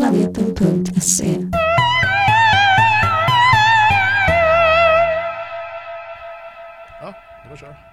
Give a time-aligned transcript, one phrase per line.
[0.00, 1.48] planeten.se.
[7.00, 7.76] Ja, det var kör.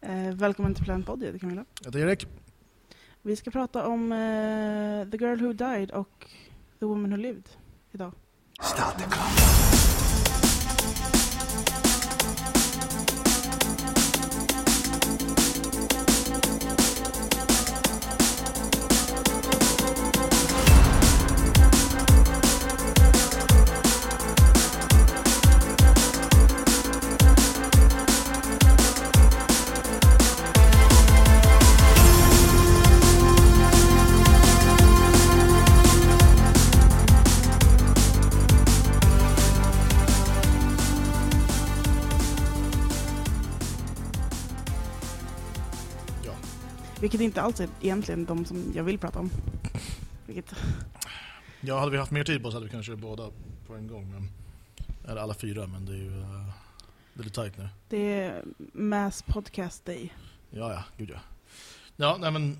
[0.00, 1.64] Eh, välkommen till Planet Body, det Camilla.
[1.80, 2.26] Jag heter Erik.
[3.22, 6.26] Vi ska prata om eh, The Girl Who Died och
[6.78, 7.48] The Woman Who Lived
[7.92, 8.12] idag.
[8.60, 9.75] Start the clock.
[47.16, 49.30] Vilket inte alls är egentligen de som jag vill prata om.
[50.26, 50.54] Vilket,
[51.60, 53.30] ja, hade vi haft mer tid på oss hade vi kanske båda
[53.66, 54.10] på en gång.
[54.12, 54.28] Men,
[55.10, 56.50] eller alla fyra, men det är ju uh,
[57.14, 57.68] det är lite tajt nu.
[57.88, 60.12] det är Mass Podcast Day.
[60.50, 61.18] Ja, ja, gud ja.
[61.96, 62.58] Ja, nej men...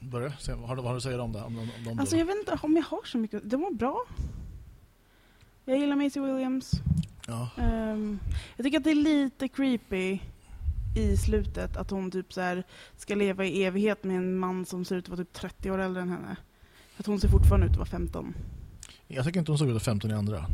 [0.00, 0.32] Börja.
[0.48, 1.42] Vad, har du, vad har du att säga om det?
[1.42, 2.20] Om, om, om Alltså då?
[2.20, 3.50] jag vet inte om jag har så mycket.
[3.50, 4.04] De var bra.
[5.64, 6.72] Jag gillar Maisie Williams.
[7.26, 7.48] Ja.
[7.58, 8.18] Ehm,
[8.56, 10.18] jag tycker att det är lite creepy
[10.96, 12.64] i slutet att hon typ så här
[12.96, 15.78] ska leva i evighet med en man som ser ut att vara typ 30 år
[15.78, 16.36] äldre än henne.
[16.96, 18.34] Att hon ser fortfarande ut att vara 15.
[19.06, 20.46] Jag tycker inte hon såg ut att 15 i andra.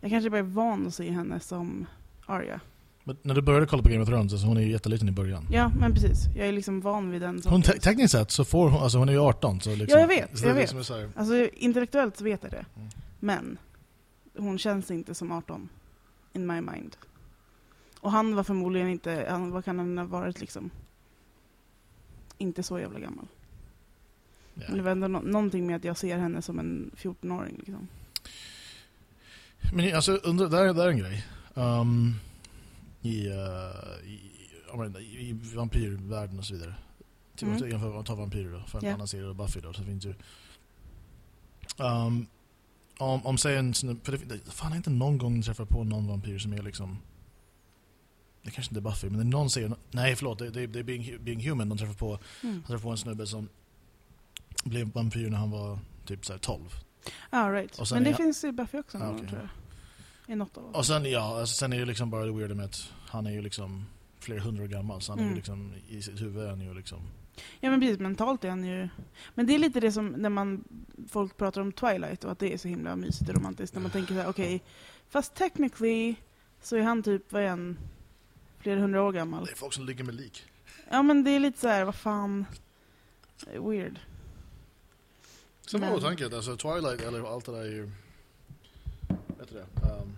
[0.00, 1.86] Jag kanske bara är van att se henne som
[2.26, 2.60] Arya.
[3.04, 5.12] Men när du började kolla på Game of Thrones, alltså hon är ju jätteliten i
[5.12, 5.46] början.
[5.50, 6.26] Ja, men precis.
[6.36, 9.08] Jag är liksom van vid den Hon, te tekniskt sett så får hon, alltså hon
[9.08, 10.56] är ju 18 så liksom, Ja, jag vet, jag vet.
[10.56, 12.64] Liksom så här, Alltså intellektuellt så vet jag det.
[12.76, 12.88] Mm.
[13.20, 13.58] Men
[14.38, 15.68] hon känns inte som 18.
[16.32, 16.96] In my mind.
[18.00, 20.70] Och han var förmodligen inte, han, vad kan han ha varit liksom?
[22.38, 23.26] Inte så jävla gammal.
[24.54, 24.62] ja.
[24.68, 27.88] Men det var ändå nå- någonting med att jag ser henne som en 14-åring liksom.
[29.72, 31.26] Men alltså, under, där, där är en grej.
[31.54, 32.14] Um,
[33.02, 33.34] I, uh,
[34.04, 34.20] i,
[34.76, 36.74] menar, i, vampyrvärlden och så vidare.
[37.36, 37.58] Till Mm.
[37.58, 37.70] mm.
[37.70, 38.94] Jämför ta vampyrer då, för en Ja.
[38.94, 40.14] annan serie, Buffy då, så finns ju...
[41.76, 42.26] Um,
[42.98, 45.68] om, om säg en snubbe, för det, det, fan jag har inte någon gång träffat
[45.68, 46.98] på någon vampyr som är liksom...
[48.42, 51.18] Det kanske inte är Buffy, men någon serie, nej förlåt, det, det, det är Being,
[51.24, 52.18] Being Human de träffar på.
[52.42, 52.54] Mm.
[52.60, 53.48] De träffar på en snubbe som
[54.64, 56.62] blev vampyr när han var typ så här 12.
[57.30, 57.90] Ah, right.
[57.92, 59.28] Men det är- finns i Buffy också, Ah, okej.
[59.28, 59.48] tror jag.
[60.34, 60.64] I något av.
[60.64, 63.30] Och sen, ja, alltså, sen är det liksom bara det weirda med att han är
[63.30, 63.86] ju liksom
[64.20, 65.36] flera hundra år gammal, så han är ju Mm.
[65.36, 66.98] liksom, i sitt huvud är han ju liksom...
[67.60, 68.88] Ja men precis, mentalt är han ju...
[69.34, 70.64] Men det är lite det som när man,
[71.08, 73.74] folk pratar om Twilight och att det är så himla mysigt och romantiskt.
[73.74, 74.62] När man tänker så här, okej,
[75.08, 76.14] fast technically
[76.62, 77.78] så är han typ, vad är han,
[78.60, 79.44] flera hundra år gammal.
[79.44, 80.44] Det är folk som ligger med lik.
[80.90, 82.46] Ja men det är lite så här, vad fan,
[83.46, 83.98] weird.
[85.66, 87.90] Sen var åtanke, alltså Twilight, eller allt det där är ju...
[89.38, 89.88] Vet du det?
[89.90, 90.16] Um,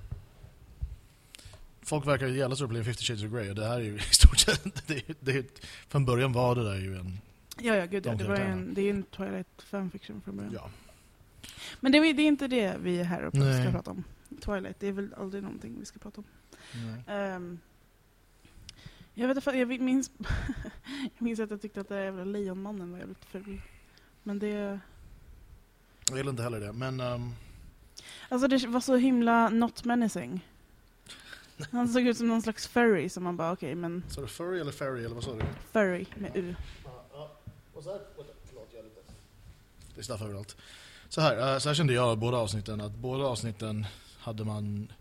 [1.83, 3.97] folk verkar ju jävla stora problem 50 Shades of Grey och det här är ju
[3.97, 4.87] i stort sett...
[4.87, 7.19] Det, det, från början var det där ju en...
[7.59, 10.37] Ja ja gud ja, De det, var en, det är ju en Twilight fanfiction från
[10.37, 10.53] början.
[10.55, 10.71] Ja.
[11.81, 13.63] Men det, är- det är inte det vi är här och Nej.
[13.63, 14.05] ska prata om.
[14.41, 16.25] Twilight, det är väl aldrig någonting vi ska prata om.
[17.07, 17.39] Nej.
[19.15, 20.11] Jag vet inte, jag minns,
[21.03, 23.61] jag minns att jag tyckte att den jävla lejonmannen var jävligt ful.
[24.23, 24.81] Men det,
[26.09, 27.00] Jag gillar inte heller det, men...
[27.00, 27.34] Um,
[28.28, 30.47] alltså det var så himla not menacing.
[31.71, 34.61] Han såg ut som någon slags furry som man bara okej men sa du furry
[34.61, 35.43] eller fairy eller vad sa du?
[35.73, 36.55] furry med u.
[39.94, 40.56] Det är snaff överallt.
[41.09, 43.87] Så här, eh, så här kände jag båda avsnitten, att båda avsnitten
[44.19, 44.93] hade man...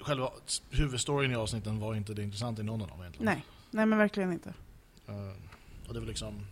[0.00, 0.30] Själva
[0.70, 3.24] huvudstoryn i avsnitten var inte det intressanta i någon av dem egentligen.
[3.24, 4.54] Nej, nej men verkligen inte.
[5.06, 5.14] Eh,
[5.88, 6.46] och det var liksom...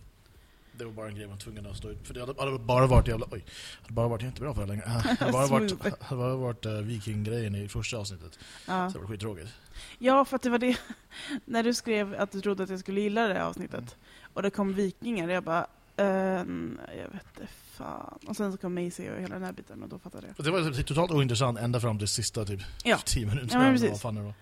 [0.71, 2.59] Det var bara en grej man var tvungen att stå ut För det hade, hade
[2.59, 3.25] bara varit jävla...
[3.31, 3.45] Oj.
[3.81, 4.83] Hade bara varit inte bra för det längre.
[4.83, 5.95] Eh, hade bara varit, Smooth.
[5.99, 8.39] hade bara varit uh, vikinggrejen i första avsnittet.
[8.67, 8.89] Ja.
[8.89, 9.49] Så det var skittråkigt.
[9.97, 10.77] ja för att det var det,
[11.45, 13.97] när du skrev att du trodde att jag skulle gilla det avsnittet
[14.33, 15.67] och det kom vikingar, jag bara
[15.99, 18.19] ehm, jag vet inte fan.
[18.27, 20.35] Och sen så kom Maisie och hela den här biten och då fattade jag.
[20.37, 22.97] Och det var typ totalt ointressant ända fram till sista typ Ja.
[23.05, 23.65] 10 minuter.
[23.65, 23.89] Ja, precis.
[23.89, 24.33] vad fan det var.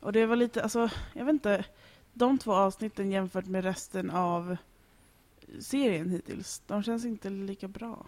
[0.00, 1.64] Och det var lite, alltså, jag vet inte,
[2.12, 4.56] de två avsnitten jämfört med resten av
[5.60, 8.06] serien hittills, de känns inte lika bra.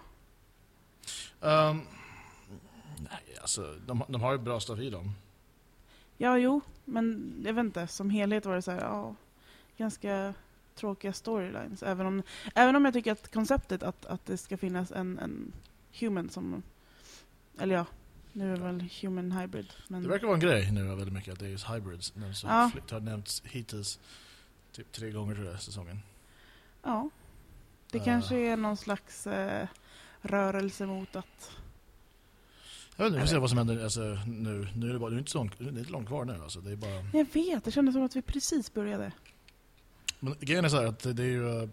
[1.41, 1.87] Um,
[2.99, 5.13] nej, alltså de, de har ju bra stuff i dem.
[6.17, 9.15] Ja, jo, men jag vet inte, som helhet var det så här, ja,
[9.77, 10.35] ganska
[10.81, 11.83] tråkiga storylines.
[11.83, 12.23] Även om,
[12.55, 15.53] även om jag tycker att konceptet att, att det ska finnas en, en
[16.01, 16.63] human som,
[17.59, 17.87] eller ja,
[18.33, 19.73] nu är det väl human hybrid.
[19.89, 22.13] Men, Det verkar vara en grej nu väldigt mycket att det är hybrids.
[22.17, 22.71] Nu så Ja.
[22.91, 23.99] Har nämnts hittills
[24.73, 26.01] typ tre gånger tror jag säsongen.
[26.83, 27.11] Ja.
[27.91, 28.05] Det Eh.
[28.05, 29.69] kanske är någon slags eh,
[30.23, 31.51] rörelse mot att...
[32.97, 34.69] Jag vet inte, vi får se vad som händer alltså, nu.
[34.77, 36.43] Nu är det, bara, det är inte så långt, det är inte långt kvar nu.
[36.43, 36.61] Alltså.
[36.61, 37.05] Det är bara...
[37.13, 39.13] Jag vet, det kändes som att vi precis började.
[40.21, 41.63] Men grejen är så här att det är ju...
[41.63, 41.69] eh,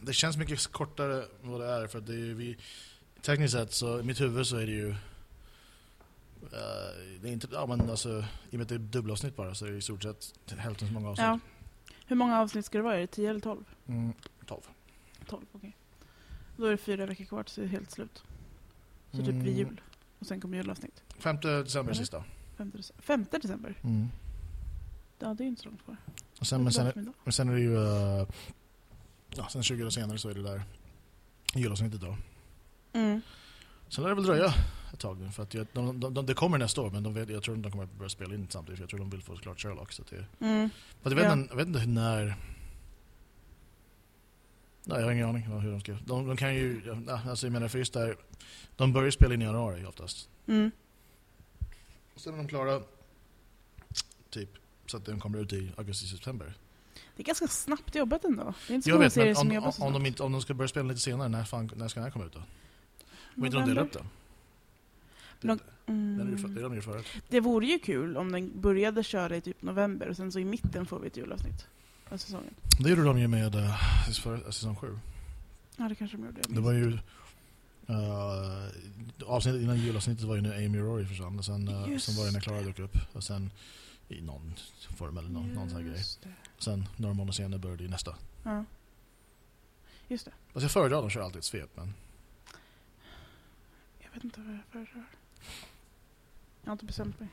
[0.00, 2.56] Det känns mycket kortare än vad det är för att det är ju vi...
[3.22, 4.90] Tekniskt sett så, i mitt huvud så är det ju...
[4.90, 4.96] eh,
[7.22, 9.66] det är inte, ja men alltså, i och med att det är dubbelavsnitt bara så
[9.66, 11.24] är det i stort sett hälften så många avsnitt.
[11.26, 11.38] Ja.
[12.06, 12.94] Hur många avsnitt ska det vara?
[12.96, 13.64] Är det 10 eller 12?
[13.86, 14.12] Mm,
[14.46, 14.60] 12.
[15.26, 15.76] 12, okej.
[16.56, 18.22] Då är det fyra veckor kvar tills det är helt slut.
[19.10, 19.42] Så typ Mm.
[19.44, 19.80] vid jul.
[20.18, 21.02] Och sen kommer julavsnitt.
[21.18, 22.24] 5 december är sista.
[22.56, 23.02] 5 december.
[23.02, 23.74] 5 december?
[23.82, 24.08] Mm.
[25.20, 25.96] Ja, det är inte så långt kvar.
[26.40, 27.76] Och sen, men, sen, men sen är det ju...
[27.76, 28.26] eh,
[29.36, 30.62] ja, sen 20 år senare så är det där
[31.54, 32.16] julavsnittet då.
[32.92, 33.20] Mm.
[33.88, 34.54] Sen lär det väl dröja
[34.92, 37.14] ett tag nu för att jag, de, de, de, det kommer nästa år men de
[37.14, 39.10] vet, jag tror inte de kommer att börja spela in samtidigt för jag tror de
[39.10, 39.92] vill få klart Sherlock.
[39.92, 40.70] Så att det, Mm.
[41.02, 41.32] Fast jag vet, Ja.
[41.32, 42.36] inte, jag vet inte när...
[44.84, 45.92] Nej, jag har ingen aning om hur de ska...
[45.92, 46.82] De, de kan ju...
[47.06, 48.16] Ja, alltså jag menar för just där...
[48.76, 50.28] De börjar spela in i januari oftast.
[50.46, 50.70] Mm.
[52.14, 52.80] Och sen är de klara...
[54.30, 54.50] Typ.
[54.90, 56.54] Så att den kommer ut i augusti-september.
[57.16, 58.54] Det är ganska snabbt jobbat ändå.
[58.66, 60.54] Det är inte så Jag vet, men om, om, om, de inte, om de ska
[60.54, 62.42] börja spela lite senare, när, fan, när ska den här komma ut då?
[63.36, 64.04] Om inte de delar upp det?
[65.40, 65.58] Det,
[65.90, 66.54] Mm.
[66.54, 67.06] det de förut.
[67.28, 70.44] Det vore ju kul om den började köra i typ november och sen så i
[70.44, 71.66] mitten får vi ett julavsnitt
[72.08, 72.54] av säsongen.
[72.78, 73.76] Det gjorde de ju med uh,
[74.22, 74.98] för, säsong 7.
[75.76, 76.40] Ja, det kanske de gjorde.
[76.48, 76.98] Det var ju...
[77.90, 81.38] Uh, avsnittet innan julavsnittet var ju när Amy Rory försvann.
[81.38, 82.96] Och sen, uh, sen var det när Clara dök upp.
[83.12, 83.50] Och sen
[84.10, 84.54] i någon
[84.96, 86.02] form eller någon, någon sån här grej.
[86.58, 88.16] Sen några månader senare började ju nästa.
[88.42, 88.64] Ja.
[90.08, 90.32] Just det.
[90.52, 91.70] Alltså jag föredrar att de kör alltid ett svep.
[91.74, 91.94] Men
[93.98, 95.04] Jag vet inte vad jag föredrar.
[96.62, 97.28] Jag har inte bestämt mig.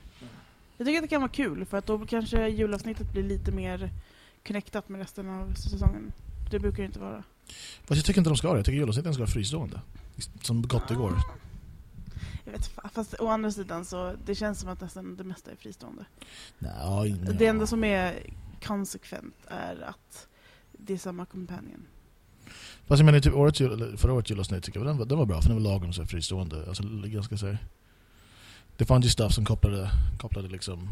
[0.78, 3.92] Jag tycker att det kan vara kul för att då kanske julavsnittet blir lite mer
[4.48, 6.12] connectat med resten av säsongen.
[6.52, 7.24] Det brukar det inte vara.
[7.84, 8.58] Fast jag tycker inte de ska det.
[8.58, 9.82] Jag tycker julavsnitten ska vara fristående.
[10.42, 11.18] Som gott det går.
[12.48, 15.52] Jag vet fa- Fast å andra sidan så det känns som att nästan det mesta
[15.52, 16.06] är fristående.
[16.60, 17.36] Nej, nej.
[17.40, 18.20] Det enda som är
[18.64, 20.28] konsekvent är att
[20.72, 21.86] det är samma companion.
[22.86, 25.26] Fast jag menar typ årets, jul- förra årets julavsnitt tycker jag den, var- den var
[25.26, 26.66] bra för den var lagom så fristående.
[26.68, 27.58] Alltså ganska så här,
[28.78, 30.90] Det fanns ju stuff som kopplade, kopplade liksom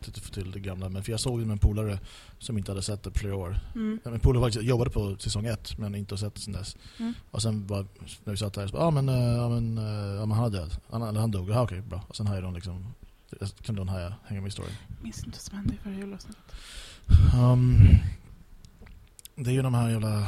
[0.00, 0.88] till, till det gamla.
[0.88, 1.98] Men för jag såg det med en polare
[2.38, 3.60] som inte hade sett det på flera år.
[3.74, 4.00] Mm.
[4.04, 6.76] Min polare faktiskt jobbade på säsong ett men inte har sett det sen dess.
[6.98, 7.14] Mm.
[7.30, 7.86] Och sen var,
[8.24, 10.44] när vi satt där så bara, ja men, eh, ja, men, eh, ja, men han
[10.46, 10.76] är död.
[10.90, 11.50] Han, han dog.
[11.50, 12.04] Ja, okej, bra.
[12.08, 12.94] Och sen hajade de liksom,
[13.62, 14.72] kunde de haja, hänga med i storyn.
[15.02, 16.42] Minns inte vad som hände i förra julavsnittet.
[17.34, 17.78] Um,
[19.34, 20.26] det är ju de här jävla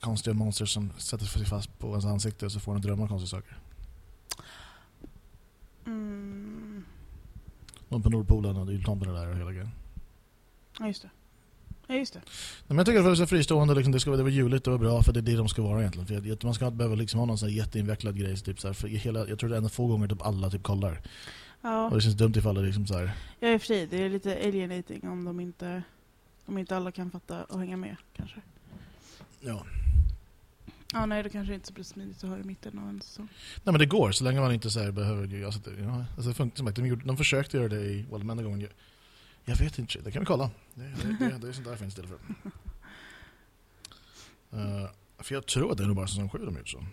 [0.00, 3.40] konstiga monster som sätter sig fast på ens ansikte och så får de drömma konstiga
[3.40, 3.58] saker.
[5.86, 6.75] Mm.
[7.88, 9.70] De på Nordpolen och jultomten där och hela grejen.
[10.78, 11.10] Ja, just det.
[11.86, 12.20] Ja, just det.
[12.66, 14.66] Men jag tycker att det är så fristående, liksom, det ska vara det var juligt,
[14.66, 16.06] var bra för det är det de ska vara egentligen.
[16.06, 18.36] För jag, jag, man ska inte behöva liksom ha någon sån här jätteinvecklad grej.
[18.36, 20.62] Typ, så här, för hela, jag tror det är en få gånger typ alla typ
[20.62, 21.00] kollar.
[21.62, 21.84] Ja.
[21.86, 23.10] Och det känns dumt ifall det liksom så här,
[23.40, 23.86] Ja, i och för sig.
[23.86, 25.82] Det är lite alienating om de inte,
[26.46, 28.40] om inte alla kan fatta och hänga med, kanske.
[29.40, 29.66] ja.
[30.96, 33.00] Ja, nej, det kanske inte är så blir smidigt att ha i mitten av en
[33.00, 33.28] säsong.
[33.64, 35.44] Nej men det går, så länge man inte så här, behöver...
[35.44, 38.24] Alltså, det, ja, alltså, det funkar, som de, gjorde, de försökte göra det i Well,
[38.24, 38.60] men gången.
[38.60, 38.70] Jag,
[39.44, 40.50] jag vet inte, det kan vi kolla.
[40.74, 42.18] Det, det, det, det är sånt där finns det för.
[44.54, 44.88] Uh,
[45.18, 46.78] för jag tror att det är nog bara säsong 7 de gjort så.
[46.78, 46.84] Uh,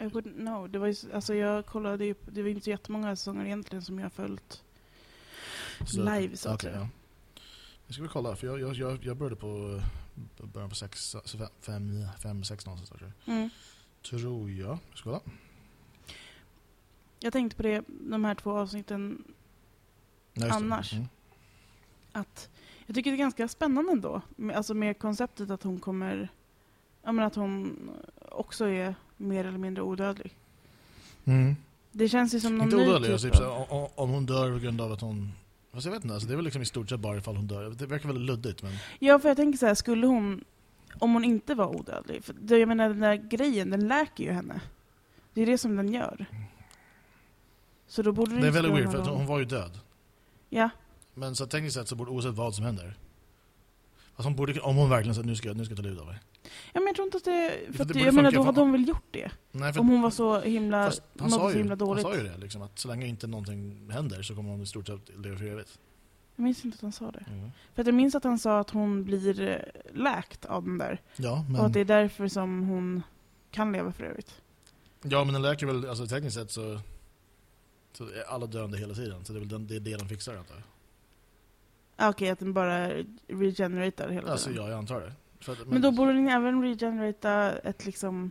[0.00, 0.70] I wouldn't know.
[0.70, 3.98] Det var ju, alltså jag kollade ju, det var inte så jättemånga säsonger egentligen som
[3.98, 4.62] jag har följt
[5.96, 6.80] live, så att okej, säga.
[6.80, 6.88] ja.
[7.86, 9.84] Det ska vi kolla, för jag, jag, jag, jag började på eh,
[10.52, 11.16] början på 6,
[11.60, 12.88] 5, 5, 6 någonstans.
[13.00, 13.34] Tror jag.
[13.34, 13.50] Mm.
[14.02, 14.78] Tror jag.
[14.94, 15.32] Ska vi kolla?
[17.20, 19.24] Jag tänkte på det, de här två avsnitten,
[20.34, 20.50] Nej.
[20.50, 20.92] Annars?
[20.92, 21.08] Mm.
[22.12, 22.48] att
[22.86, 24.22] jag tycker det är ganska spännande ändå.
[24.54, 26.28] Alltså med konceptet att hon kommer,
[27.02, 27.78] ja men att hon
[28.28, 30.36] också är mer eller mindre odödlig.
[31.24, 31.56] Mm.
[31.92, 34.52] Det känns ju som någon Inte ny odödlig, typ alltså, typ, om, om hon dör
[34.52, 35.32] på grund av att hon...
[35.78, 37.46] Fast jag vet inte, alltså, det är väl liksom i stort sett bara ifall hon
[37.46, 37.70] dör.
[37.70, 38.72] Det verkar väldigt luddigt men...
[38.98, 40.44] Ja, för jag tänker så här, skulle hon,
[40.98, 44.30] om hon inte var odödlig, för det, jag menar den där grejen, den läker ju
[44.30, 44.60] henne.
[45.34, 46.26] Det är det som den gör.
[47.86, 49.80] Så då borde det Det är väldigt weird för hon var ju död.
[50.48, 50.70] Ja,
[51.14, 52.96] Men så tekniskt sett så borde oavsett vad som händer.
[54.18, 56.06] Fast hon borde, om hon verkligen sa nu ska, nu ska jag ta livet av
[56.06, 56.18] mig.
[56.42, 58.42] ja men jag tror inte att det, För för det att, borde jag menar då
[58.42, 59.30] hade hon väl gjort det?
[59.52, 62.02] Nej, för Om hon var så himla, fast han, sa så ju, himla han dåligt.
[62.02, 64.86] sa ju det, liksom, att så länge inte någonting händer så kommer hon i stort
[64.86, 65.78] sett leva för evigt.
[66.36, 67.24] Jag minns inte att han sa det.
[67.28, 67.50] Mm.
[67.74, 69.56] För att jag minns att han sa att hon blir eh,
[69.94, 71.00] läkt av den där.
[71.16, 73.02] Ja, Och att men, det är därför som hon
[73.50, 74.34] kan leva för evigt.
[75.02, 76.80] ja, men den läker väl, alltså tekniskt sett så,
[77.92, 79.24] så är alla döende hela tiden.
[79.24, 80.62] Så det är väl den, det är det de fixar antar jag.
[82.00, 82.88] Okej, att den bara
[83.28, 84.64] regeneratar hela Alltså tiden.
[84.64, 85.12] ja, jag antar det.
[85.52, 88.30] Att, Men då borde ni även regenerata ett liksom...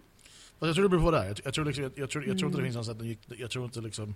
[0.59, 1.25] Jag tror det beror på det här.
[1.27, 2.73] Jag, jag, tror, liksom, jag, jag, tror, jag tror inte det Mm.
[2.73, 4.15] finns någon sätt Jag tror inte liksom...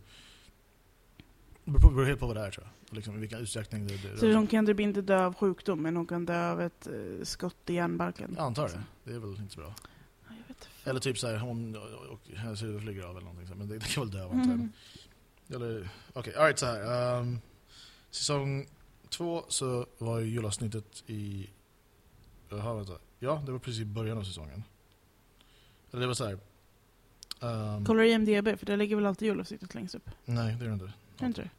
[1.65, 2.95] Det beror, helt på vad det är tror jag.
[2.95, 6.05] Liksom, vilken utsträckning det, det Så hon kan typ inte dö av sjukdom, men hon
[6.07, 8.33] kan dö av ett eh, skott i hjärnbalken.
[8.37, 8.83] Jag antar det.
[9.03, 9.73] Det är väl inte så bra.
[9.77, 9.83] Ja,
[10.27, 10.89] jag vet inte.
[10.89, 11.75] Eller typ så här, hon
[12.11, 13.47] och hennes huvud flyger av eller någonting.
[13.47, 14.73] så Men det, det kan väl dö av antagligen.
[15.49, 15.61] Mm.
[15.61, 17.17] Eller, okej, alright så här.
[17.19, 17.39] Um,
[18.11, 18.67] säsong
[19.11, 21.49] två så var ju julavsnittet i...
[22.49, 22.93] Jaha, vänta.
[23.19, 24.63] Ja, det var precis i början av säsongen.
[25.91, 26.37] Eller det var så här.
[27.41, 28.59] ehm, Kollar du IMDB?
[28.59, 30.09] För det ligger väl alltid julavsnittet längst upp?
[30.25, 30.93] nej, det gör det inte.
[31.17, 31.49] Det inte det?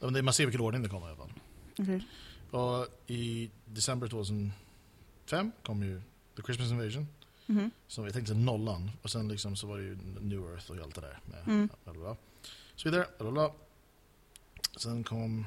[0.00, 1.32] Ja, Man ser vilken ordning det kommer i alla fall.
[1.78, 2.06] Okej.
[2.50, 6.02] Och i december 2005 kom ju
[6.36, 7.08] The Christmas Invasion.
[7.46, 7.70] Mhm.
[7.86, 8.90] Som jag tänkte nollan.
[9.02, 11.18] Och sen liksom så var det ju New Earth och allt det där.
[11.24, 11.68] Med Mm.
[12.76, 13.06] Så vidare.
[14.76, 15.46] Sen kom...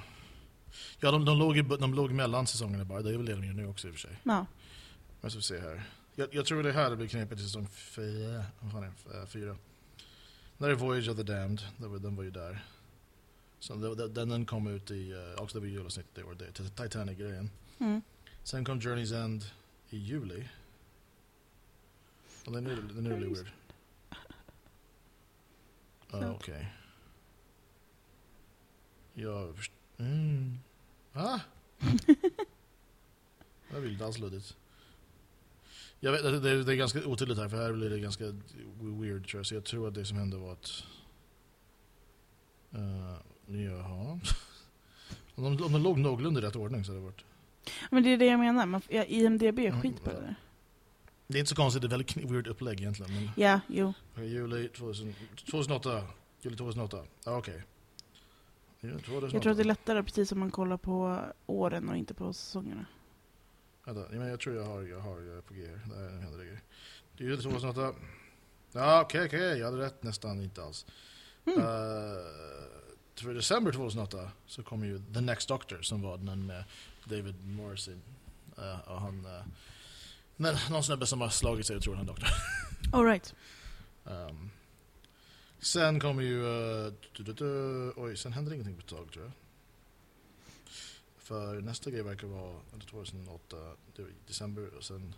[1.00, 3.02] Ja, de, de, låg, i, de låg mellan säsongerna bara.
[3.02, 4.20] Det är väl det de gör nu också i och för sig.
[4.24, 4.46] Ja.
[5.22, 5.84] Men så vi se här.
[6.16, 8.46] Jag, jag tror det här blir knepigt i säsong fyra.
[8.62, 9.18] Det?
[9.20, 9.58] Eh, fyra.
[10.58, 11.62] När är Voyage of the Damned.
[11.78, 12.66] Den var, ju där.
[13.60, 15.14] Så det- det- den, den kom ut i...
[15.14, 16.36] Uh, också det var julavsnitt det år.
[16.36, 17.50] Det, Titanic-grejen.
[17.80, 18.02] Mm.
[18.44, 19.46] Sen kom Journey's End
[19.90, 20.50] i juli.
[22.46, 23.52] Och den är, den är really weird.
[26.12, 26.30] Ah.
[26.30, 26.74] Okej.
[29.14, 30.60] Jag först- mm.
[31.14, 31.40] Ah!
[33.74, 34.58] Det blir inte alls luddigt.
[36.00, 38.24] Jag vet, det, det, det är ganska otydligt här, för här blir det ganska
[38.80, 39.46] weird tror jag.
[39.46, 40.84] Så jag tror att det som hände var att...
[42.76, 43.16] Uh,
[43.48, 44.20] jaha.
[45.36, 47.24] Om de, om de låg någorlunda i rätt ordning så hade det varit...
[47.92, 48.66] Men det är det jag menar.
[48.66, 50.36] Man, ja, IMDB är Mm, skit på det där.
[51.28, 53.14] Det är inte så konstigt, det är väldigt weird upplägg egentligen.
[53.14, 53.94] Men Ja, jo.
[54.14, 55.16] Okej, juli 2000,
[55.52, 56.08] 2008.
[56.42, 56.98] Juli 2008.
[57.26, 57.64] Ja, okej.
[58.84, 59.36] Juli 2008.
[59.36, 62.34] Jag tror att det är lättare precis som man kollar på åren och inte på
[62.34, 62.86] säsongerna.
[63.86, 65.96] Vänta, men jag tror jag har, jag har jag är på G här.
[65.96, 66.62] Där händer det grejer.
[67.18, 67.94] Det är juli 2008.
[68.72, 69.58] Ja, okej, okej.
[69.60, 70.86] Jag hade rätt nästan, inte alls.
[71.46, 71.60] Mm.
[71.60, 71.66] Uh,
[73.16, 76.64] för december 2008 så kom ju The Next Doctor som var den med
[77.06, 77.96] David Morrissey.
[78.58, 79.26] Uh, och han...
[79.26, 79.44] Uh,
[80.72, 82.28] någon snubbe som har slagit sig och tror han är doktor.
[82.94, 83.36] All right.
[84.04, 84.50] Um,
[85.64, 86.42] sen kommer ju...
[86.42, 89.34] Uh, du, du, du, oj, sen händer ingenting på ett tag tror jag.
[91.18, 93.58] För nästa grej verkar vara under 2008,
[93.96, 95.16] det var i december och sen...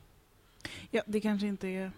[0.91, 1.91] Ja, det kanske inte är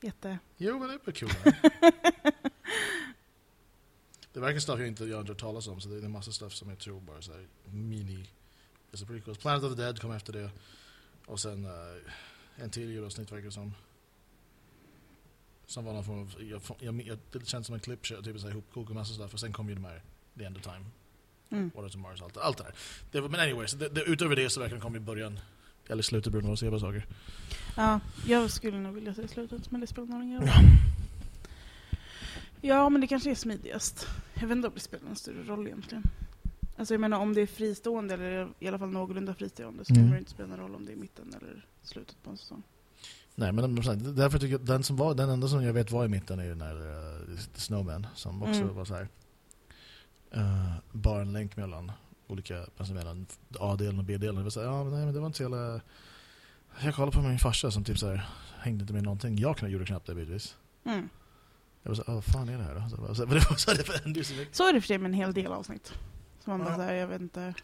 [0.00, 0.38] jätte...
[0.56, 1.28] Jo, men det är kul.
[4.32, 6.32] det verkar stuff jag inte jag har hört talas om, så det är en massa
[6.32, 8.30] stuff som jag tror bara så här mini...
[8.90, 9.38] Alltså prequels.
[9.38, 10.50] Planet of the Dead kom efter det.
[11.26, 11.72] Och sen uh,
[12.56, 13.74] en till julavsnitt verkar det som.
[15.70, 16.34] Som var någon form av...
[16.50, 19.34] Jag, jag, jag, det känns som en klippshow, typ så här ihopkok och massa stuff.
[19.34, 20.02] Och sen kom ju de här
[20.38, 20.84] The End of Time,
[21.50, 21.70] Mm.
[21.74, 22.74] Waters of Mars, allt, allt det där.
[23.22, 25.40] Det, men anyways, det, det, utöver det så verkar den komma i början.
[25.88, 27.06] Eller slutet på vad man saker.
[27.76, 30.46] Ja, jag skulle nog vilja se slutet, men det spelar någon roll.
[30.46, 30.60] Ja.
[32.60, 34.08] Ja, men det kanske är smidigast.
[34.34, 36.02] Jag vet inte om det spelar någon större roll egentligen.
[36.76, 40.02] Alltså jag menar om det är fristående, eller i alla fall någorlunda fristående, så Mm.
[40.04, 42.62] kommer det inte spela någon roll om det är mitten eller slutet på en säsong.
[43.34, 45.90] Nej, men så här, därför tycker jag den som var den enda som jag vet
[45.90, 48.74] var i mitten är ju den här uh, Snowman som också Mm.
[48.74, 49.08] var så här.
[50.36, 51.92] Uh, bara en länk mellan
[52.26, 53.26] olika, alltså mellan
[53.60, 54.34] A-delen och B-delen.
[54.36, 55.80] Det var så här, ja men nej men det var inte så jävla...
[56.82, 59.38] Jag kollade på min farsa som typ så här hängde inte med någonting.
[59.38, 60.56] Jag kunde gjorde knappt det bitvis.
[60.84, 61.08] Mm.
[61.82, 62.88] Jag var så här, vad fan är det här då?
[62.90, 64.56] Så, det var så, här- det var så här, det så mycket.
[64.56, 65.92] Så är det för sig med en hel del avsnitt.
[66.44, 66.76] Så man bara Ja.
[66.76, 67.54] säger, jag vet inte...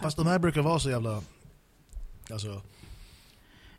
[0.00, 1.22] Fast de här brukar vara så jävla...
[2.30, 2.62] Alltså,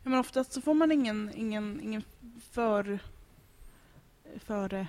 [0.02, 2.02] men oftast så får man ingen, ingen, ingen
[2.50, 2.98] för...
[4.38, 4.86] Före...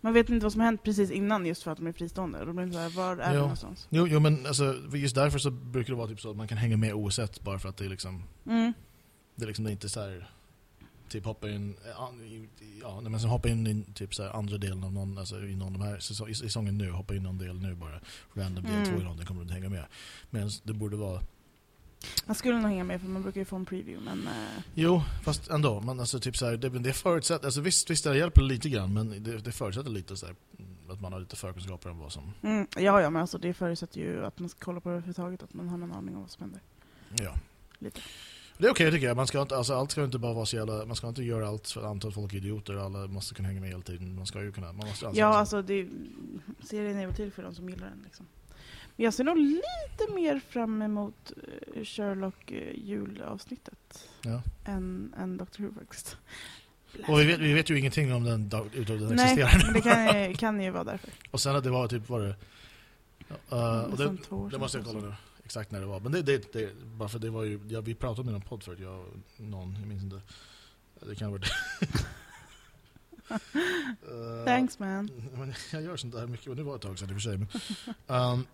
[0.00, 2.44] Man vet inte vad som har hänt precis innan just för att de är fristående.
[2.44, 3.88] Då blir så här, var är de någonstans?
[3.90, 6.58] jo, jo men alltså, just därför så brukar det vara typ så att man kan
[6.58, 8.72] hänga med oavsett bara för att det är liksom Mm.
[9.34, 10.30] Det är liksom det är inte så här
[11.08, 11.76] typ hoppa in
[12.82, 15.56] ja, men sen hoppa in i typ så här andra delen av någon alltså i
[15.56, 15.98] någon av de här
[16.34, 18.00] säsongen nu hoppa in någon del nu bara
[18.34, 18.84] random del Mm.
[18.84, 19.84] två i någon den kommer du inte hänga med.
[20.30, 21.20] Men det borde vara
[22.26, 24.26] Man skulle nog hänga med för man brukar ju få en preview men...
[24.26, 28.04] eh, Jo, fast ändå men alltså typ så här det, det förutsätter alltså visst visst
[28.04, 31.20] det hjälper lite grann men det, det förutsätter lite så här mm, att man har
[31.20, 34.48] lite förkunskaper om vad som mm, ja, ja, men alltså det förutsätter ju att man
[34.48, 36.60] ska kolla på det överhuvudtaget, att man har någon aning om vad som händer.
[37.18, 37.34] ja.
[37.78, 38.00] Lite.
[38.58, 39.16] Det är okej tycker jag.
[39.16, 41.48] Man ska inte, alltså, allt ska inte bara vara så jävla, man ska inte göra
[41.48, 42.74] allt för att antal folk är idioter.
[42.74, 44.14] Alla måste kunna hänga med hela tiden.
[44.14, 45.88] Man ska ju kunna, man måste Ja, alltså det,
[46.64, 48.26] serien är väl till för de som gillar den liksom.
[48.96, 51.32] Men jag ser nog lite mer fram emot
[51.74, 54.42] eh, Sherlock eh, julavsnittet Ja.
[54.64, 56.16] än, än Doctor Who faktiskt.
[57.08, 59.62] Och vi vet, vi vet ju ingenting om den utöver den Nej, existerar.
[59.64, 61.10] men det kan, ju- kan ju vara därför.
[61.30, 62.36] Och sen att det var typ, var det...
[63.52, 64.16] Uh, och det,
[64.50, 66.00] det måste jag kolla exakt när det var.
[66.00, 68.32] Men det, det, det bara för det var ju, ja, vi pratade om det i
[68.32, 69.04] någon podd förut, jag
[69.36, 70.20] någon, jag minns inte.
[71.00, 71.52] Det kan ha varit
[73.30, 75.10] Eh, Thanks man.
[75.38, 77.20] Men jag gör sånt där mycket, och det var ett tag sedan i och för
[77.20, 77.38] sig.
[77.38, 77.48] Men,
[78.32, 78.46] um,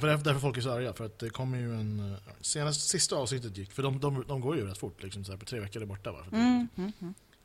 [0.00, 2.12] för därför, därför folk är så arga, för att det kommer ju en...
[2.12, 5.32] eh, Senast, sista avsnittet gick, för de, de, de går ju rätt fort, liksom, så
[5.32, 6.24] här, på tre veckor är borta bara.
[6.24, 6.92] För Mm, mm,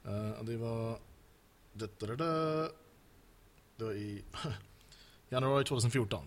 [0.06, 0.34] mm.
[0.34, 1.00] Och det var...
[1.74, 2.70] Det, det, det, det,
[3.78, 4.24] det var i
[5.30, 6.26] januari 2014.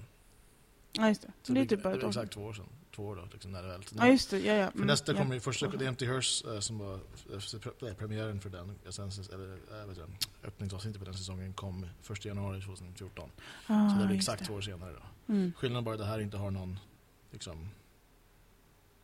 [0.97, 1.33] Ja, just det.
[1.43, 2.67] Så det är typ bara ett år exakt två år sedan.
[2.97, 3.83] Två år då, liksom, när det väl...
[3.97, 4.39] Ja, just det.
[4.39, 4.67] Ja, ja.
[4.71, 5.19] För Mm, nästa ja.
[5.19, 6.99] kommer ju första, det är Empty Hearse eh, som var eh,
[7.39, 10.09] pre- premiären för den, sen, eller, äh, vet jag,
[10.45, 13.31] öppningsavsnittet på den säsongen kom 1 januari 2014.
[13.67, 14.47] Ah, så det blir exakt det.
[14.47, 15.33] två år senare då.
[15.33, 15.53] Mm.
[15.57, 16.79] Skillnaden bara att det här inte har någon,
[17.31, 17.69] liksom,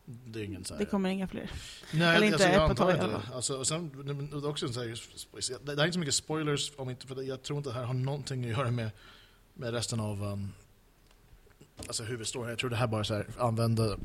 [0.05, 1.51] det är ingen så här, Det kommer inga fler.
[1.93, 3.21] Nej, eller inte jag ett på inte alla det.
[3.33, 3.91] Alltså, och sen,
[4.31, 4.87] det är också så här,
[5.65, 7.83] det det är inte så mycket spoilers, om inte, för jag tror inte det här
[7.83, 8.91] har någonting att göra med,
[9.53, 10.51] med resten av um,
[11.87, 12.49] alltså huvudstoryn.
[12.49, 13.97] Jag tror det här bara så här, använda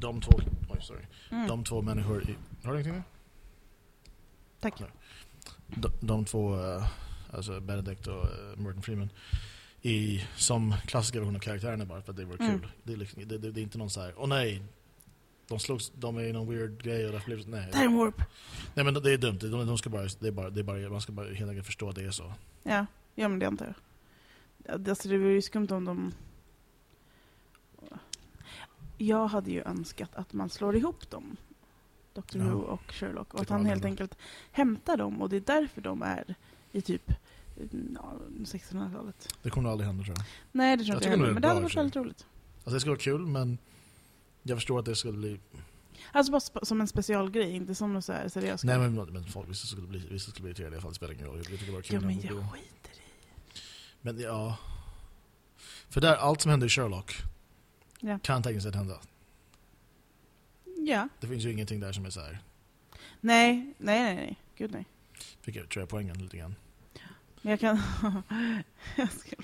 [0.00, 0.32] de två,
[0.68, 1.46] oj, sorry, Mm.
[1.48, 2.36] de två människor i...
[2.64, 3.02] Har du ingenting mer?
[4.60, 4.82] Tack.
[5.66, 6.86] De, de två, eh,
[7.32, 9.10] alltså Benedict och eh, Morgan Freeman,
[9.82, 12.46] i, som klassiska version av karaktärerna bara för att det var kul.
[12.46, 12.60] Mm.
[12.82, 14.62] Det, är liksom, det, det, det är inte någon så här, åh nej,
[15.48, 17.72] de slogs, de är i någon weird grej och därför blev nej.
[17.72, 18.22] Time warp.
[18.74, 20.88] Nej men det är dumt, de, de ska bara, det är bara, det är bara,
[20.88, 22.32] man ska bara helt enkelt förstå att det är så.
[22.62, 23.74] Ja, ja men det antar jag.
[24.88, 26.12] Alltså det vore ju skumt om de...
[28.96, 31.36] Jag hade ju önskat att man slår ihop dem.
[32.14, 32.38] Dr.
[32.38, 32.44] Ja.
[32.44, 33.34] Who och Sherlock.
[33.34, 34.18] Och att han helt enkelt
[34.52, 35.22] hämtar dem.
[35.22, 36.34] Och det är därför de är
[36.72, 37.12] i typ
[37.94, 39.28] ja, 1600-talet.
[39.42, 40.26] Det kommer aldrig hända tror jag.
[40.52, 41.32] Nej, det tror Jag inte heller.
[41.32, 42.26] Men det hade varit väldigt roligt.
[42.56, 43.58] Alltså det skulle vara kul men
[44.42, 45.40] jag förstår att det skulle bli...
[46.12, 48.64] Alltså bara som en specialgrej, inte som något så här seriöst.
[48.64, 50.94] Nej men, men folk, vissa skulle bli, vissa skulle bli irriterade i alla fall, det
[50.94, 51.36] spelar ingen roll.
[51.36, 51.94] Jag tycker var kul.
[51.94, 53.02] Ja, men jag skiter i.
[54.00, 54.58] Men ja...
[55.88, 57.22] För där, allt som händer i Sherlock
[58.06, 58.18] Ja.
[58.22, 59.00] kan sig att hända.
[60.86, 61.08] Ja.
[61.20, 62.38] Det finns ju ingenting där som är så här.
[63.20, 64.36] Nej, nej, nej, nej.
[64.56, 64.86] Gud nej.
[65.40, 66.54] Fick jag, tror jag poängen lite grann.
[67.42, 67.82] Men jag kan
[68.96, 69.36] jag ska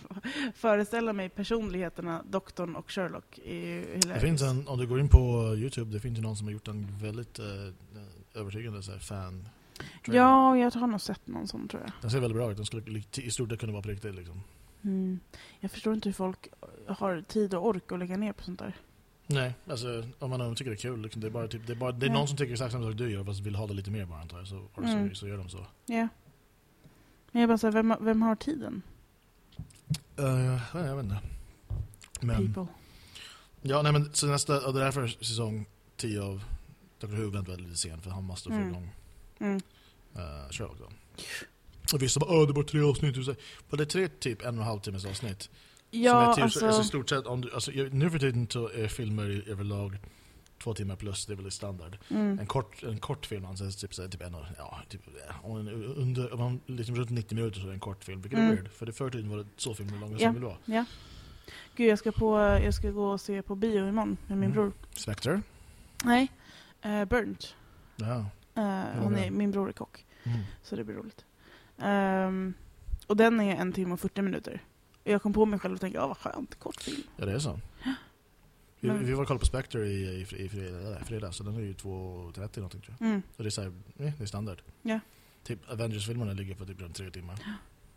[0.54, 3.38] föreställa mig personligheterna, doktorn och Sherlock.
[3.38, 6.46] Är Det finns en, om du går in på Youtube, det finns ju någon som
[6.46, 7.46] har gjort en väldigt eh,
[8.34, 9.48] övertygande så här, fan
[10.04, 10.22] trailer.
[10.22, 11.92] Ja, jag har nog sett någon sån tror jag.
[12.00, 14.42] Den ser väldigt bra ut, den skulle i stort sett kunna vara på riktigt liksom.
[14.84, 15.20] Mm.
[15.60, 16.48] Jag förstår inte hur folk
[16.88, 18.76] har tid och ork att lägga ner på sånt där.
[19.26, 21.76] Nej, alltså om man tycker det är kul, liksom, det är bara typ, det är,
[21.76, 22.14] bara, det är Ja.
[22.14, 24.20] någon som tycker exakt samma sak du gör fast vill ha det lite mer bara
[24.20, 25.08] antar jag, så, Mm.
[25.10, 25.66] så, så gör de så.
[25.86, 26.08] Ja.
[27.32, 28.82] Men jag bara säger, vem, vem har tiden?
[30.20, 31.18] Uh, jag vet inte.
[32.20, 32.66] Men, People.
[33.62, 35.66] ja, nej, men så nästa, och det är därför säsong
[35.96, 36.44] 10 av
[37.00, 37.06] Dr.
[37.06, 38.68] Who väntar lite sen för han måste få Mm.
[38.68, 38.90] igång
[39.38, 39.56] Mm.
[39.56, 40.88] uh, Sherlock då.
[41.94, 43.16] Och vissa bara det är bara tre avsnitt.
[43.18, 43.34] Och så-
[43.70, 45.42] Men det är tre typ en och en halv timmes avsnitt.
[45.42, 45.50] som
[45.98, 46.66] är Ja, typ, alltså...
[46.66, 49.98] alltså, stort sett, om du, alltså, nu för tiden så är filmer i- överlag
[50.62, 51.98] två timmar plus, det är väl standard.
[52.10, 52.38] Mm.
[52.38, 55.00] En kort, en kort film anses typ, så typ en och, ja, typ,
[55.42, 58.22] om en, under, om man, liksom runt 90 minuter så är det en kort film,
[58.22, 58.56] vilket är Mm.
[58.56, 58.68] weird.
[58.72, 60.18] För det förr tiden var det så filmer långa Ja.
[60.18, 60.56] som vill vara.
[60.64, 60.84] Ja.
[61.76, 64.52] Gud, jag ska, på, jag ska gå och se på bio imorgon med min Mm.
[64.52, 64.72] bror.
[64.94, 65.42] Spectre?
[66.04, 66.32] Nej,
[66.86, 67.54] uh, Burnt.
[67.96, 68.06] Ja.
[68.58, 70.38] Uh, var är, min bror är kock, Mm.
[70.62, 71.24] så det blir roligt.
[71.82, 72.54] Ehm,
[73.06, 74.62] och den är en timme och 40 minuter.
[75.04, 77.02] Och jag kom på mig själv och tänkte, ja vad skönt, kort film.
[77.16, 77.60] Ja, det är så.
[78.80, 81.54] Vi, Men- vi var och kollade på Spectre i, i, i fredag, fredag, så den
[81.56, 83.06] är ju 2.30 någonting tror jag.
[83.08, 83.22] Mm.
[83.36, 83.68] Så det är, så här,
[83.98, 84.62] eh, det är standard.
[84.82, 85.00] Ja.
[85.44, 87.38] Typ Avengers-filmerna ligger på typ runt tre timmar.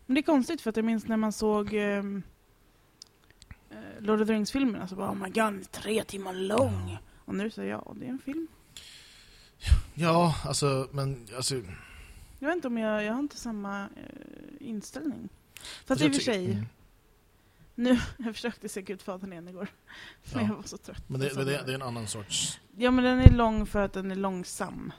[0.06, 2.02] Men det är konstigt för att jag minns när man såg eh,
[3.98, 6.88] Lord of the Rings-filmerna så bara, oh my god, tre timmar lång.
[6.90, 6.98] Ja.
[7.24, 8.46] Och nu säger jag, ja det är en film.
[9.94, 11.54] Ja, alltså, men alltså...
[12.38, 15.28] Jag vet inte om jag, jag har inte samma eh, inställning.
[15.86, 16.66] Fast i jag och för sig, mm.
[17.74, 19.68] nu, jag försökte se Gudfadern igen igår.
[20.32, 20.48] Men Ja.
[20.48, 21.08] jag var så trött.
[21.08, 22.60] Men det, Så men det, det är en annan sorts...
[22.76, 24.92] Ja men den är lång för att den är långsam.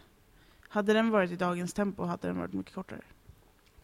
[0.69, 3.01] Hade den varit i dagens tempo hade den varit mycket kortare.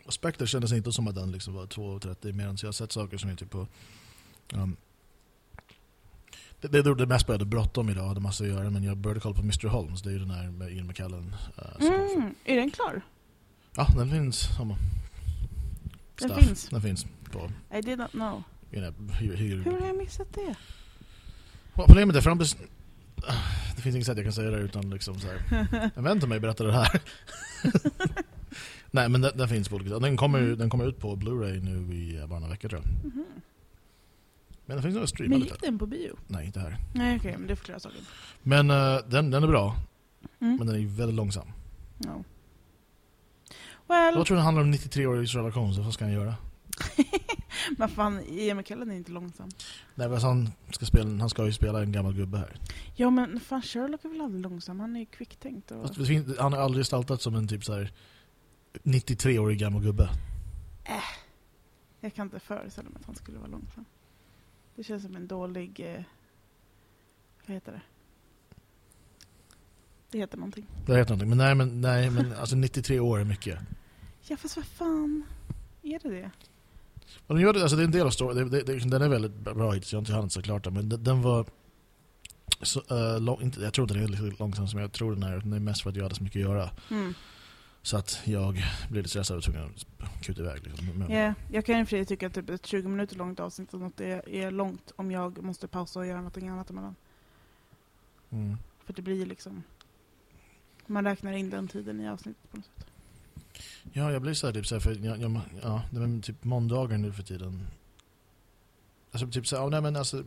[0.06, 3.18] Och Spectre kändes inte som att den liksom var 2.30 medan jag har sett saker
[3.18, 3.68] som är typ på...
[4.54, 4.76] Um,
[6.62, 9.36] det, det gjorde mest började bråttom idag, hade massa att göra, men jag började kolla
[9.36, 9.68] på Mr.
[9.68, 11.36] Holmes, det är ju den här med Ian McKellen.
[11.82, 13.02] Uh, Mm, är den klar?
[13.75, 14.49] Ja, den finns.
[14.57, 14.77] Den
[16.29, 16.45] stuff.
[16.45, 16.69] finns.
[16.69, 18.43] Den finns på I did not know.
[18.71, 19.63] you know, hyr, hyr.
[19.63, 20.55] Hur har jag missat det?
[21.75, 22.57] Ja, Problemet är fram tills...
[23.75, 25.67] Det finns inget sätt jag kan säga det utan liksom så här.
[25.95, 27.01] Jag väntar mig berätta det här.
[28.91, 29.99] Nej men den, den finns på olika.
[29.99, 33.12] Den kommer, ju- den kommer ut på Blu-ray nu i bara några veckor tror jag.
[33.13, 33.25] Mhm.
[34.65, 35.53] Men den finns nog att streama Men lite.
[35.53, 36.15] gick den på bio?
[36.27, 36.77] Nej, inte här.
[36.95, 38.01] Nej okej, men det förklarar saken.
[38.41, 39.75] Men eh, den, den är bra,
[40.41, 40.55] Mm.
[40.55, 41.47] men den är väldigt långsam.
[41.97, 42.23] No.
[43.88, 46.36] Well, Jag tror den handlar om 93 år i Sherlock Holmes, vad ska han göra?
[47.78, 49.50] Men fan, Ian McKellen är inte långsam.
[49.96, 52.58] Nej, men han ska, spela, han ska ju spela en gammal gubbe här.
[52.96, 54.80] Ja men fan Sherlock är väl aldrig långsam?
[54.80, 55.96] Han är ju kvicktänkt och...
[55.96, 57.91] Det Han har aldrig gestaltat som en typ så här
[58.84, 60.10] 93-årig gammal gubbe.
[62.00, 63.86] Jag kan inte föreställa mig att han skulle vara långsam.
[64.76, 65.80] Det känns som en dålig...
[65.80, 66.04] Eh,
[67.48, 67.82] vad heter det?
[70.13, 70.65] Det heter någonting.
[70.86, 71.30] Det heter någonting.
[71.30, 73.60] Men nej, men, nej, men alltså 93 år är mycket.
[74.28, 75.23] Ja fast vad fan,
[75.82, 76.32] är det det?
[77.28, 78.49] Den, gör det, alltså det är en del av storyn.
[78.49, 79.93] Det, det, det, den är väldigt bra hittills.
[79.93, 80.73] Jag har inte hunnit så klart den.
[80.73, 81.45] Men den, den var...
[82.62, 85.23] Så, eh, lång, inte, jag tror inte den är lika långsam som jag tror den
[85.23, 85.38] är.
[85.38, 86.69] Den är mest för att jag hade så mycket att göra.
[86.91, 87.13] Mm.
[87.82, 88.54] Så att jag
[88.89, 90.67] blev lite stressad och tvungen att kuta iväg.
[90.67, 90.88] Liksom.
[90.88, 94.30] Men, Ja, jag kan ju tycka att typ ett 20 minuter långt avsnitt något är,
[94.30, 96.95] är långt om jag måste pausa och göra något annat emellan.
[98.30, 98.58] mm.
[98.86, 99.63] För det blir liksom...
[100.88, 102.86] Man räknar in den tiden i avsnittet på något sätt.
[103.93, 106.43] Ja, jag blir så här, typ så här, för jag, jag, ja, det är typ
[106.43, 107.67] måndagar nu för tiden.
[109.12, 110.24] Alltså typ så här, nej men alltså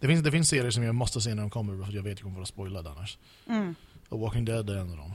[0.00, 2.12] det finns, det finns serier som jag måste se när de kommer för jag vet
[2.12, 3.18] att jag kommer vara spoilad annars.
[3.46, 3.74] Mm.
[4.08, 5.12] Och Walking Dead är en av dem.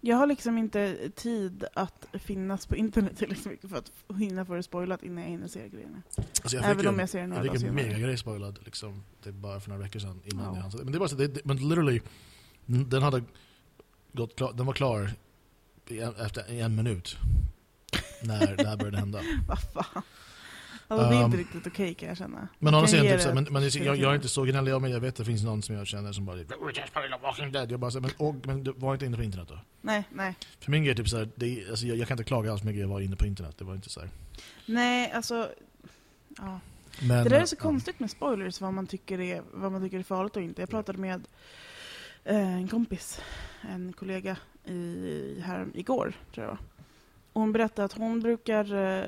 [0.00, 4.54] Jag har liksom inte tid att finnas på internet tillräckligt mycket för att hinna få
[4.54, 6.02] det spoilat innan jag hinner se grejerna.
[6.16, 7.92] Alltså jag Även om jag ser det några jag dagar fick en senare.
[7.92, 10.60] megagrej spoilad liksom, typ bara för några veckor sedan innan Ja.
[10.62, 10.84] jag det.
[10.84, 12.00] Men det var så, det, det, men literally,
[12.66, 13.22] den hade
[14.12, 15.10] gått klar, den var klar
[16.24, 17.16] efter en minut.
[18.22, 19.20] När det här började hända.
[19.48, 20.02] Vad fan.
[20.88, 22.48] Alltså det är inte Um, riktigt okej kan jag känna.
[22.58, 24.90] Men ge typ, så, men, men jag, jag, är inte så gnällig av mig.
[24.92, 26.42] Jag vet att det finns någon som jag känner som bara "We
[26.74, 27.72] just spoiled Walking Dead.
[27.72, 29.58] Jag bara så, men, åh, men du var inte inne på internet då?
[29.80, 30.34] Nej, nej.
[30.60, 32.62] För min grej är typ så här, det alltså, jag, jag kan inte klaga alls
[32.62, 33.54] mycket jag var inne på internet.
[33.58, 34.10] Det var inte så här.
[34.66, 35.50] Nej, alltså...
[36.38, 36.60] Ja.
[37.00, 37.62] Men, Det där är så ja.
[37.62, 40.62] konstigt med spoilers, vad man tycker är, vad man tycker är farligt och inte.
[40.62, 41.22] Jag pratade med
[42.24, 43.20] en kompis,
[43.60, 46.58] en kollega, i, här igår, tror jag.
[47.32, 49.04] Och hon berättade att hon brukar eh,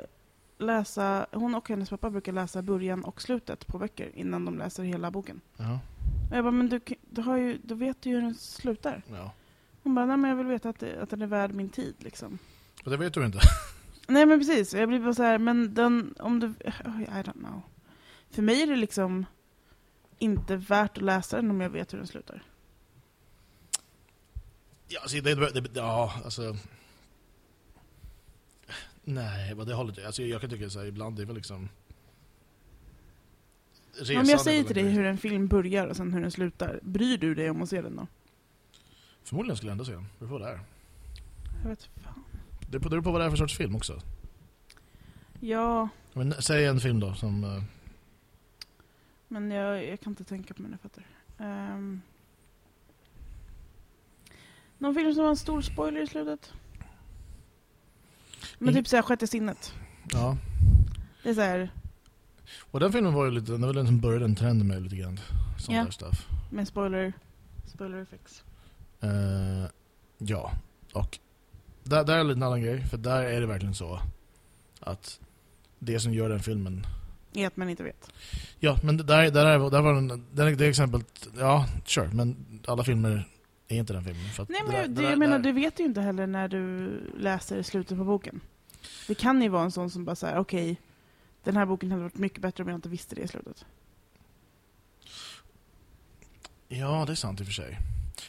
[0.58, 4.82] läsa, hon och hennes pappa brukar läsa början och slutet på böcker innan de läser
[4.84, 5.40] hela boken.
[5.56, 5.80] Ja,
[6.30, 9.02] Och jag bara, men du, du, har ju, du vet ju hur den slutar.
[9.10, 9.32] ja.
[9.82, 11.94] Hon bara, nej men jag vill veta att, det, att den är värd min tid
[11.98, 12.38] liksom.
[12.84, 13.38] Och det vet du inte.
[14.08, 17.32] Nej men precis, jag blir bara så här, men den, om du, oh, I don't
[17.32, 17.62] know.
[18.30, 19.26] För mig är det liksom
[20.18, 22.42] inte värt att läsa den om jag vet hur den slutar.
[24.88, 26.56] Ja, alltså, det, det, ja, alltså...
[29.04, 30.06] Nej, vad det håller.
[30.06, 31.68] Alltså, jag kan tycka så här, ibland det är väl liksom...
[33.98, 34.92] om resan jag säger till dig grej.
[34.94, 37.82] hur en film börjar och sen hur den slutar, bryr du dig om att se
[37.82, 38.06] den då?
[39.24, 40.06] Förmodligen skulle jag ändå se den.
[40.18, 40.60] Det vad det är.
[41.62, 42.24] Jag vet fan.
[42.70, 44.00] Det beror på- det beror på vad det är för sorts film också.
[45.40, 47.44] Ja, Men, säg en film då som...
[47.44, 47.62] eh,
[49.28, 51.06] men jag, jag kan inte tänka på mina fötter.
[51.38, 52.02] Um,
[54.78, 56.52] någon film som har en stor spoiler i slutet?
[58.58, 59.74] Men Ing- typ såhär Sjätte sinnet.
[60.12, 60.36] ja.
[61.22, 61.70] Det är såhär,
[62.70, 63.52] Och den filmen var ju lite...
[63.52, 65.20] Det var den som började en trend med lite grann.
[65.58, 65.84] Sånt Ja.
[65.84, 66.26] där stuff.
[66.50, 67.12] med spoiler,
[67.66, 68.44] spoiler effects.
[69.00, 69.70] Eh,
[70.18, 70.52] ja,
[70.92, 71.18] och
[71.84, 74.00] där, där är lite en annan grej, för där är det verkligen så
[74.80, 75.20] att
[75.78, 76.86] det som gör den filmen...
[77.32, 78.10] Är att man inte vet.
[78.60, 82.36] Ja, men där, där, är, där var den, det, det exemplet, ja, sure, men
[82.66, 83.28] alla filmer
[83.68, 84.24] är inte den filmen.
[84.28, 86.48] För Nej det men där- det där- jag menar, du vet ju inte heller när
[86.48, 88.40] du läser slutet på boken.
[89.08, 90.80] Det kan ju vara en sån som bara säger okej,
[91.44, 93.64] den här boken hade varit mycket bättre om jag inte visste det i slutet.
[96.68, 97.78] Ja, det är sant i och för sig.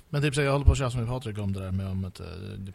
[0.09, 2.19] Men typ jag håller på att tjafsa med Patrik om det där med om ett,
[2.19, 2.25] uh,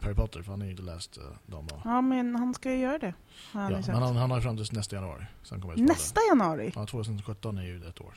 [0.01, 1.67] Harry Potter, för han har ju inte läst uh, dem.
[1.73, 3.13] Och, Ja men han ska ju göra det.
[3.51, 5.25] Han ja, men han, han har ju fram till nästa januari.
[5.43, 5.77] Sen kommer.
[5.77, 6.71] Nästa januari?
[6.75, 8.13] Ja, 2017 är ju ett år.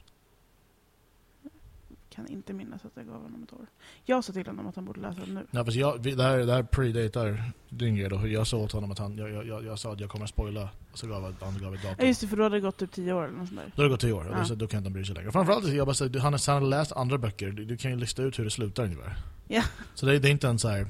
[2.16, 3.66] Kan inte minnas att jag gav honom ett år.
[4.04, 5.46] Jag sa till honom att han borde läsa den nu.
[5.50, 8.26] Ja, fast jag, det här, det här predatar din grej då.
[8.28, 10.30] Jag sa åt honom att han, jag, jag, jag, jag sa att jag kommer att
[10.30, 10.68] spoila.
[10.92, 11.96] Och så gav jag, han gav ett datum.
[11.98, 13.72] Ja just det, för då hade det gått typ tio år eller något sånt där.
[13.76, 14.44] Då har det gått tio år, Ja.
[14.48, 15.32] då, då kan inte han bry sig längre.
[15.32, 18.22] Framförallt, jag bara, du, han, han har läst andra böcker, du, du kan ju lista
[18.22, 19.16] ut hur det slutar ungefär.
[19.48, 19.62] Ja.
[19.94, 20.86] Så det, det är inte en så här.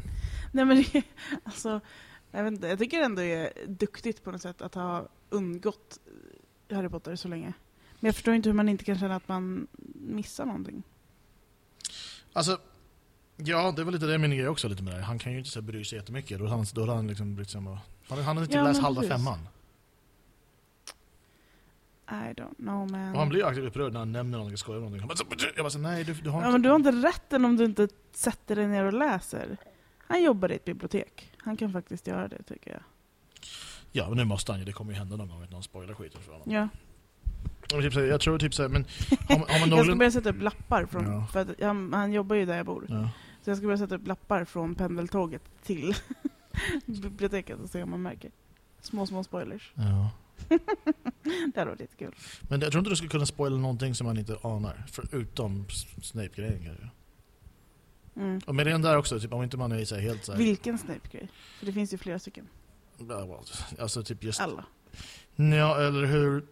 [0.52, 1.02] Nej men det,
[1.44, 1.80] alltså,
[2.30, 5.98] jag vet inte, jag tycker ändå det är duktigt på något sätt att ha undgått
[6.70, 7.52] Harry Potter så länge.
[8.00, 10.82] Men jag förstår inte hur man inte kan känna att man missar någonting.
[12.36, 12.58] Alltså,
[13.36, 15.02] ja det var lite det min grej också lite med det.
[15.02, 16.38] Han kan ju inte så här, bry sig jättemycket.
[16.38, 17.78] Då har han, då har han liksom brytt sig om att...
[18.08, 19.16] Han, han har inte Ja, läst halva precis.
[19.16, 19.48] femman.
[22.08, 23.12] I don't know man.
[23.12, 25.26] Och han blir ju aktivt upprörd när han nämner någonting, skojar om någonting.
[25.56, 26.52] Jag bara så, nej du, du har ja, inte...
[26.52, 29.56] men du har inte rätten om du inte sätter dig ner och läser.
[29.98, 31.32] Han jobbar i ett bibliotek.
[31.38, 32.82] Han kan faktiskt göra det tycker jag.
[33.92, 34.64] Ja, men nu måste han ju.
[34.64, 36.52] Det kommer ju hända någon gång att någon spoilar skiten för honom.
[36.52, 36.68] Ja.
[37.68, 38.84] Typ, jag tror typ såhär, men
[39.28, 41.26] har, man- har man Jag ska börja sätta upp lappar från, Ja.
[41.32, 42.86] för att han, han jobbar ju där jag bor.
[42.88, 43.10] Ja.
[43.42, 45.94] Så jag ska börja sätta upp lappar från pendeltåget till
[46.86, 48.30] biblioteket och se om man märker.
[48.80, 49.72] Små, små spoilers.
[49.74, 50.10] Ja.
[51.54, 52.14] Det hade varit lite kul.
[52.42, 54.84] Men jag tror inte du skulle kunna spoila någonting som man inte anar.
[54.92, 55.66] Förutom
[56.02, 56.88] Snape-grejen kanske.
[58.16, 58.40] Mm.
[58.46, 60.78] Och med den där också, typ, om inte man är så helt så här, Vilken
[60.78, 61.28] Snape-grej?
[61.58, 62.48] För det finns ju flera stycken.
[63.80, 64.40] Alltså typ just...
[64.40, 64.64] Alla.
[65.36, 66.44] Ja, eller hur...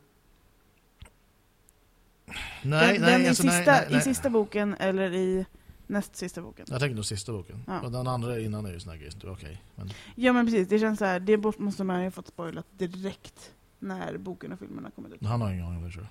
[2.27, 3.99] Nej, den, nej, den i, alltså, sista, nej, nej.
[3.99, 5.47] I sista boken eller i
[5.87, 6.67] näst sista boken?
[6.69, 7.65] Jag tänker nog sista boken.
[7.67, 7.81] Ja.
[7.81, 9.63] Och den andra innan är ju sån här grej, okej.
[9.75, 13.53] Men Ja men precis, det känns så här, det måste man ju fått spoilat direkt
[13.79, 15.23] när boken och filmerna kommit ut.
[15.23, 16.11] han har ingen aning om det tror jag.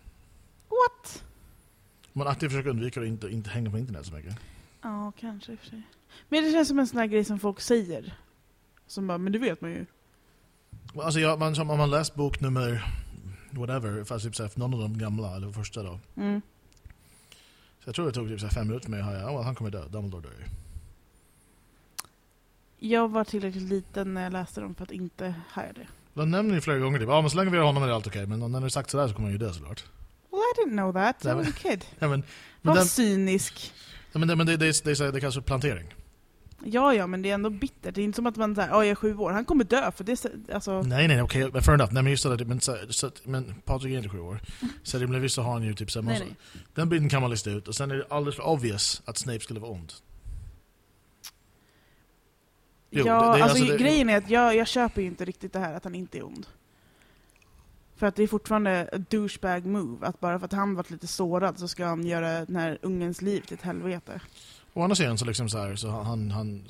[0.78, 1.24] What?
[2.14, 4.36] Man aktivt försöker undvika att inte, inte hänga på internet så mycket.
[4.82, 5.82] Ja, kanske i och för sig.
[6.30, 8.14] Men det känns som en sån här grej som folk säger.
[8.88, 9.86] Som bara, men det vet man ju.
[10.96, 12.84] Alltså jag, man, om man läst bok nummer
[13.58, 16.00] whatever, fast typ såhär, någon av de gamla, eller första då.
[16.18, 16.42] Mm.
[17.84, 19.56] Så jag tror det tog typ såhär fem minuter för mig att höra, oh, han
[19.56, 20.46] kommer dö, Dumbledore dör ju.
[22.90, 25.88] Jag var tillräckligt liten när jag läste dem för att inte haja det.
[26.14, 27.96] De nämner ju flera gånger typ, ja men så länge vi har honom är det
[27.96, 29.84] allt okej, men när det är sagt sådär så kommer han ju dö såklart.
[30.32, 31.86] Well I didn't know that, I was a kid.
[32.00, 32.24] Ja, men, men,
[32.62, 33.74] Var den, cynisk.
[34.12, 35.94] ja, men, det, men det, det, det, här- det kallas för plantering.
[36.66, 37.96] Ja, ja, men det är ändå bittert.
[37.96, 39.92] Det är inte som att man säger, ja jag är sju år, han kommer dö
[39.92, 40.82] för det alltså...
[40.82, 41.94] Nej nej okej, men fair enough.
[41.94, 44.40] Nej men just det, där, men, så, så, men Patrik är inte sju år.
[44.84, 46.36] Så det blir så har han ju typ så här, man, Nej, nej.
[46.74, 49.40] Den bilden kan man lista ut och sen är det alldeles för obvious att Snape
[49.40, 49.94] skulle vara ond.
[52.90, 55.26] Jo, ja, det- det alltså, alltså det- grejen är att jag, jag köper ju inte
[55.26, 56.46] riktigt det här att han inte är ond.
[57.96, 61.08] För att det är fortfarande a douchebag move, att bara för att han varit lite
[61.08, 64.22] sårad så ska han göra den här ungens liv till ett helvete.
[64.76, 66.64] Å andra sidan så liksom så här, så han, han,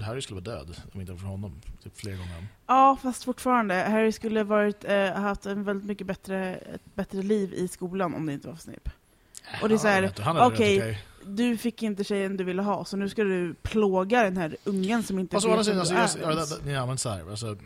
[0.00, 1.60] Harry skulle vara död om inte för honom.
[1.82, 2.46] Typ flera gånger.
[2.66, 3.74] Ja, fast fortfarande.
[3.74, 8.26] Harry skulle varit, eh, haft en väldigt mycket bättre, ett bättre liv i skolan om
[8.26, 8.90] det inte var för Snape.
[9.62, 11.04] Och det är så här, jag okej, okej.
[11.26, 15.02] Du fick inte tjejen du ville ha, så nu ska du plåga den här ungen
[15.02, 16.58] som inte Fast å andra vet vem alltså, du jag, är ja, ens.
[16.58, 17.56] det- ja men så här, alltså,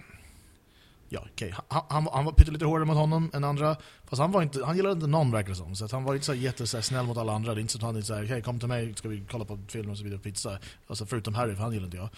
[1.08, 1.54] Ja, okej.
[1.68, 3.76] Han, han, han var pyttelite hårdare mot honom än andra.
[4.04, 5.76] Fast han var inte, han gillade inte någon verkar det som.
[5.76, 7.54] Så han var inte så här jätte så här, snäll mot alla andra.
[7.54, 9.24] Det är inte så att han är så här, hej kom till mig, ska vi
[9.30, 10.58] kolla på film och så vidare, pizza.
[10.86, 12.08] Alltså förutom Harry, för han gillar inte jag.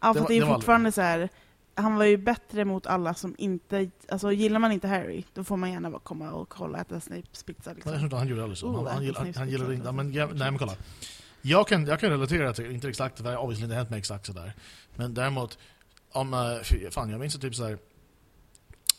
[0.00, 1.28] Ja, det för var- det är det fortfarande så här.
[1.74, 3.90] Han var ju bättre mot alla som inte...
[4.08, 7.42] Alltså gillar man inte Harry, då får man gärna bara komma och kolla äta Snapes
[7.42, 7.70] pizza.
[7.70, 7.92] Jag Liksom.
[7.92, 8.66] tror inte han gjorde aldrig så.
[8.68, 9.72] Oh, Han, han, gillar, han, pizza.
[9.74, 10.72] inte, men, ja, nej men kolla.
[11.42, 13.98] Jag kan, jag kan relatera till, inte exakt, för det har obviously inte hänt mig
[13.98, 14.52] exakt sådär.
[14.96, 15.58] Men däremot,
[16.12, 17.78] om, uh, fan jag minns det typ såhär,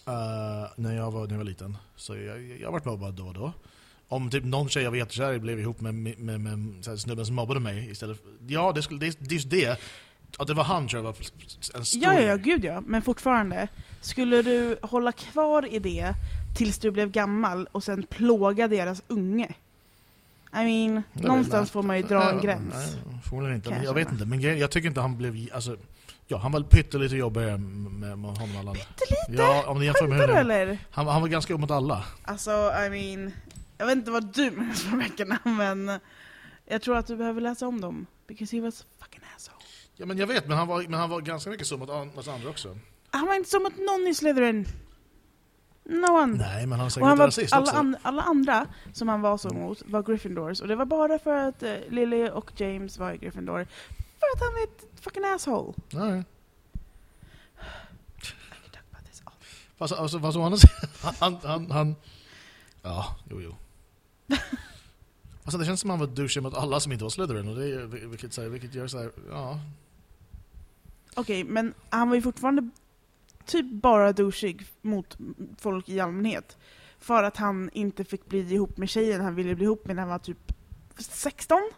[0.10, 3.34] uh, när, jag var, när jag var liten, så jag, jag varit mobbad då och
[3.34, 3.54] då.
[4.08, 7.26] Om typ någon tjej jag var jättekär blev ihop med, med, med, med här, snubben
[7.26, 9.80] som mobbade mig istället för, Ja, det, skulle, det, det är just det.
[10.38, 11.16] Att det var han tror jag var
[11.76, 12.82] en stor Ja, ja, ja, gud ja.
[12.86, 13.68] Men fortfarande.
[14.02, 16.14] Skulle du hålla kvar i det
[16.58, 19.54] tills du blev gammal och sen plåga deras unge?
[20.54, 22.74] I mean, Det någonstans får man ju dra en gräns.
[22.74, 23.70] Nej, förmodligen inte.
[23.70, 24.26] Jag jag vet inte.
[24.26, 25.50] Men grejen- jag tycker inte han blev...
[25.54, 25.78] Alltså,
[26.32, 28.74] ja, han var pyttelite jobbigare med, honom alla.
[28.74, 29.26] Pyttelite?
[29.44, 30.78] Ja, om du jämför med hur eller?
[30.92, 32.06] han, han var ganska upp mot alla.
[32.24, 32.52] Alltså,
[32.86, 33.32] I mean...
[33.78, 36.00] Jag vet inte vad du menar för veckorna, men...
[36.66, 38.06] Jag tror att du behöver läsa om dem.
[38.28, 39.58] Because he was fucking asshole.
[39.96, 42.12] Ja, men jag vet, men han var, men han var ganska mycket så mot an-
[42.16, 42.78] mot andra också.
[43.12, 44.66] Han var inte som mot någon i Slytherin.
[45.84, 46.38] No one.
[46.38, 47.76] Nej, men han var säkert han var, rasist alla, också.
[47.76, 50.62] an, alla andra som han var så mot var Gryffindors.
[50.62, 53.68] Och det var bara för att eh, Lily och James var i Gryffindor.
[54.20, 55.74] För att han var ett fucking asshole.
[55.92, 56.24] Nej.
[59.80, 61.96] Fast, alltså, fast å andra sidan, han, han, han...
[62.82, 63.56] Ja, jo, jo.
[65.44, 67.48] Alltså, det känns som han var douchig mot alla som inte var Slytherin.
[67.48, 69.60] Och det är, vilket, så här, vilket gör så här, ja.
[71.16, 72.70] Okej, men han var ju fortfarande
[73.46, 75.18] typ bara douchig mot
[75.58, 76.58] folk i allmänhet.
[77.00, 80.04] För att han inte fick bli ihop med tjejen han ville bli ihop med när
[80.04, 80.54] han var typ
[80.98, 81.72] 16?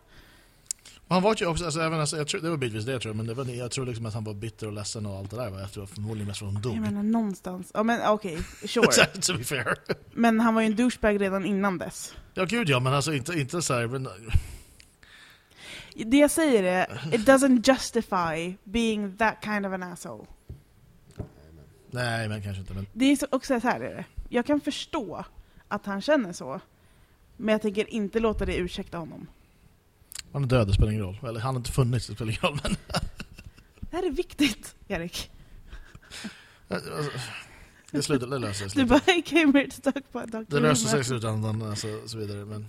[1.11, 3.13] Han var ju också, alltså, även, alltså, jag tror, det var bitvis det jag tror,
[3.13, 5.37] men det var, jag tror liksom att han var bitter och ledsen och allt det
[5.37, 6.75] där var efter förmodligen mest för att hon dog.
[6.75, 7.71] Jag menar någonstans.
[7.73, 9.05] Ja men okej, sure.
[9.21, 9.75] to be fair.
[10.13, 12.15] Men han var ju en douchebag redan innan dess.
[12.33, 14.07] Ja gud ja, men alltså inte, inte så här, men,
[15.95, 20.25] Det jag säger är, it doesn't justify being that kind of an asshole.
[21.91, 22.73] Nej, men kanske inte.
[22.73, 24.05] Men, Det är så- också så här är det.
[24.29, 25.25] Jag kan förstå
[25.67, 26.59] att han känner så.
[27.37, 29.27] Men jag tänker inte låta det ursäkta honom.
[30.33, 31.17] Han är död, det spelar ingen roll.
[31.27, 32.59] Eller han har inte funnits, det spelar ingen roll.
[32.63, 32.75] Men,
[33.79, 35.31] Det här är viktigt, Erik.
[36.69, 36.91] alltså,
[37.91, 38.81] det, slutar, det löser sig.
[38.81, 39.13] Du bara.
[39.17, 40.55] I came here to talk about Dr.
[40.55, 42.37] Det löser sig i slutändan, alltså, så vidare.
[42.37, 42.65] Men, men,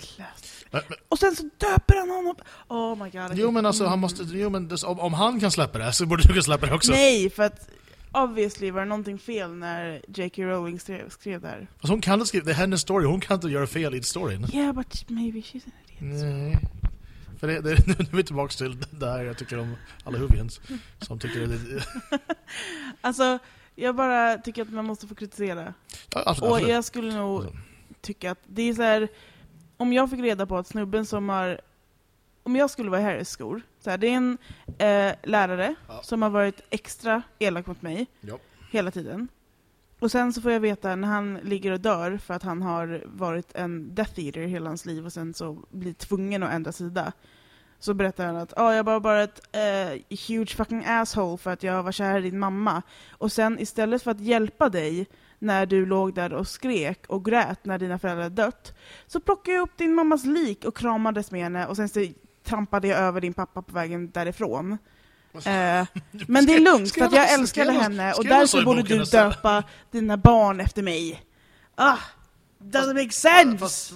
[0.70, 2.34] men, Och sen så döper han honom.
[2.68, 3.38] Oh my god.
[3.38, 6.06] jo men alltså, han måste, jo, men det, om, om han kan släppa det så
[6.06, 6.92] borde du kunna släppa det också.
[6.92, 7.68] Nej, för att
[8.12, 10.42] obviously var det någonting fel när J.K.
[10.42, 11.66] Rowling skrev, skrev det här.
[11.80, 14.02] Fast hon kan inte skriva, det är hennes story, hon kan inte göra fel i
[14.02, 14.46] storyn.
[14.52, 16.22] Yeah, but maybe she's an idiot.
[16.22, 16.58] Nej.
[17.42, 20.60] För det, det, nu är vi tillbaka till det här jag tycker om alla Huvians.
[20.98, 21.84] Som tycker det,
[23.00, 23.38] Alltså,
[23.74, 25.74] Jag bara tycker att man måste få kritisera.
[26.14, 26.74] Ja, absolut, Och absolut.
[26.74, 27.56] jag skulle nog Alltså,
[28.00, 29.08] tycka att det är så här.
[29.76, 31.60] Om jag fick reda på att snubben som har...
[32.42, 33.60] Om jag skulle vara i Harrys skor.
[33.84, 34.38] Så här, det är en
[34.78, 36.00] eh, lärare Ja.
[36.02, 38.38] som har varit extra elak mot mig Ja.
[38.70, 39.28] hela tiden.
[40.02, 43.02] Och sen så får jag veta när han ligger och dör för att han har
[43.06, 47.12] varit en Death Eater hela hans liv och sen så blir tvungen att ändra sida.
[47.78, 51.62] Så berättar han att ah, jag var bara ett uh, huge fucking asshole för att
[51.62, 52.82] jag var kär i din mamma.
[53.10, 55.06] Och sen istället för att hjälpa dig
[55.38, 59.62] när du låg där och skrek och grät när dina föräldrar dött, så plockade jag
[59.62, 62.06] upp din mammas lik och kramades med henne och sen så
[62.44, 64.78] trampade jag över din pappa på vägen därifrån.
[65.34, 65.86] Eh,
[66.26, 68.98] men det är lugnt, för jag han- älskade han- henne och han därför borde du
[68.98, 69.28] nästan?
[69.30, 71.22] döpa dina barn efter mig.
[71.74, 71.96] Ah,
[72.62, 73.58] doesn't make sense!
[73.58, 73.92] Fast,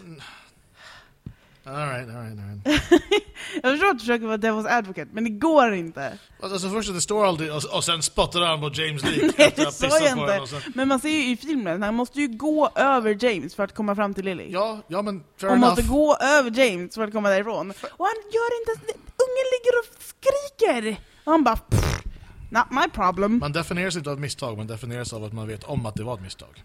[1.66, 3.02] all right, all right, all right.
[3.62, 6.18] Jag förstår att du försöker vara devil's advocate, men det går inte.
[6.42, 9.46] Alltså först att det står aldrig, och, och sen spottar han på James Lee Nej,
[9.48, 10.46] efter det att ha pissat jag på inte.
[10.62, 13.74] sen, Men man ser ju i filmen, han måste ju gå över James för att
[13.74, 14.46] komma fram till Lily.
[14.50, 15.60] Ja, ja men fair enough.
[15.68, 17.70] måste gå över James för att komma därifrån.
[17.70, 18.96] Och han gör inte ens.
[18.96, 20.96] Ungen ligger och skriker!
[21.26, 22.02] Och han bara "Pff,
[22.50, 23.38] Not my problem.
[23.38, 26.04] Man definieras inte av ett misstag, man definieras av att man vet om att det
[26.04, 26.64] var ett misstag.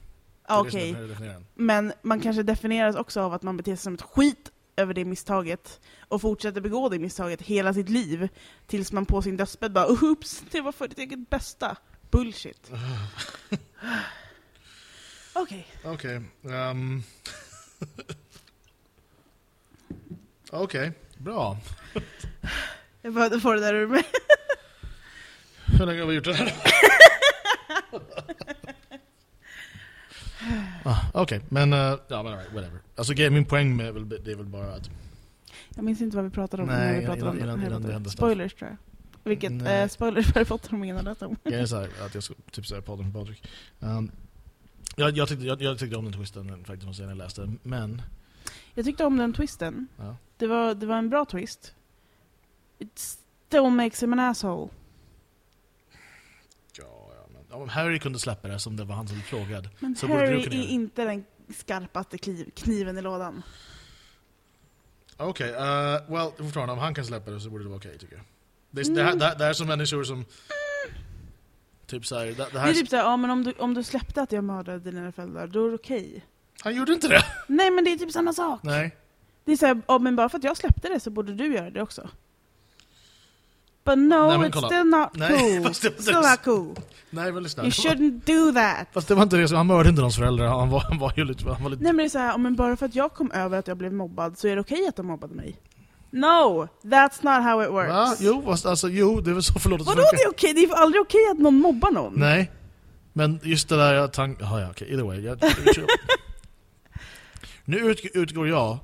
[0.50, 1.46] Okej, definieringen.
[1.56, 5.06] men man kanske definieras också av att man beter sig som ett skit över det
[5.06, 8.30] misstaget och fortsätter begå det misstaget hela sitt liv
[8.68, 11.78] tills man på sin dödsbädd bara oops, det var för ditt eget bästa.
[12.12, 12.72] Bullshit.
[15.34, 15.68] Okej.
[15.84, 16.22] Okej.
[16.50, 17.04] ehm.
[20.52, 21.58] Okej, bra.
[23.02, 24.04] Jag behövde få det där ur mig.
[25.80, 26.54] Hur länge har vi gjort det här?
[30.84, 32.80] ah, Okej, men, uh, ja, men right, whatever.
[32.96, 34.90] Alltså grejen- min poäng med väl- det är väl bara att
[35.76, 37.82] Jag minns inte vad vi pratade om Nej, när vi innan- pratade om innan- innan
[37.82, 38.10] det hände.
[38.10, 38.78] Spoilers tror jag.
[39.24, 41.36] Vilket, eh, spoilers för Potter om läst om.
[41.44, 43.48] grejen är så här, att jag ska typ säga podden med Patrik.
[43.80, 44.12] Um,
[44.96, 47.54] jag, jag, tyckte, jag, jag tyckte om den twisten faktiskt, måste jag när jag läste,
[47.64, 48.02] men
[48.74, 49.88] Jag tyckte om den twisten.
[49.98, 50.16] ja.
[50.38, 51.74] Det var, det var en bra twist.
[52.80, 54.70] It still makes him an asshole.
[57.52, 59.70] Om Harry kunde släppa det som det var han som blev frågad.
[59.80, 60.56] Men Så Harry är det.
[60.56, 62.18] inte den skarpaste
[62.56, 63.44] kniven i lådan.
[65.18, 65.58] Okej, uh,
[66.08, 68.24] well, fortfarande, om han kan släppa det så borde det vara okej tycker jag.
[68.72, 70.26] Det, är- det, här, det, det här är som människor som...
[71.86, 72.70] Typ såhär, det, det Det här...
[72.70, 75.48] är typ såhär, ja men om du, om du släppte att jag mördade dina föräldrar,
[75.48, 76.26] då är det okej.
[76.64, 77.24] Han gjorde inte det!
[77.48, 78.60] Nej men det är typ samma sak.
[78.64, 78.96] Nej.
[79.46, 81.70] Det är såhär, ja men bara för att jag släppte det så borde du göra
[81.70, 82.10] det också.
[83.84, 85.74] But no, Nej, it's still not Nej, cool.
[85.74, 86.76] still not cool.
[87.10, 87.64] Nej, men lyssna.
[87.64, 88.88] You shouldn't do that.
[88.94, 91.14] Fast det var inte det, som- han mördade inte någons föräldrar, han var, han var
[91.18, 91.46] ju lite...
[91.50, 93.60] Han var lite Nej men det är såhär, men bara för att jag kom över
[93.60, 95.58] att jag blev mobbad så är det okej att de mobbade mig.
[96.12, 96.68] No!
[96.84, 97.90] That's not how it works.
[97.90, 98.16] Va?
[98.20, 100.54] Jo, fast alltså, jo, det är väl så förlåt att Vadå det är okej?
[100.54, 102.14] Det är aldrig okej att någon mobbar någon.
[102.16, 102.52] Nej.
[103.14, 104.38] Men just det där jag tank...
[104.42, 104.88] Jaha, ja, okej.
[104.92, 105.22] Either way.
[105.22, 105.40] Jag,
[107.66, 108.78] nu ut, utgår jag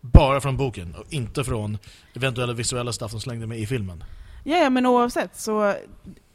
[0.00, 1.78] bara från boken och inte från
[2.14, 4.04] eventuella visuella stuff som slängde med i filmen.
[4.48, 5.74] Ja, ja, men oavsett så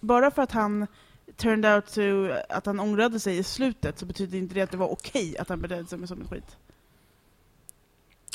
[0.01, 0.87] bara för att han
[1.37, 2.01] turned out to
[2.49, 5.49] att han ångrade sig i slutet så betyder inte det att det var okej att
[5.49, 6.57] han betedde sig som ett skit.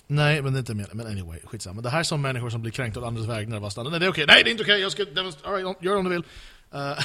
[0.07, 0.97] Nej, men det är inte meningen.
[0.97, 1.81] Men anyway, skitsamma.
[1.81, 3.91] Det här är som människor som blir kränkta åt andras vägnar.
[3.91, 4.25] Nej, det är okej.
[4.29, 4.81] Nej, det är inte okej.
[4.81, 5.03] Jag ska.
[5.03, 6.25] All right, gör om du vill.
[6.75, 6.99] Uh,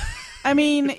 [0.52, 0.96] I mean,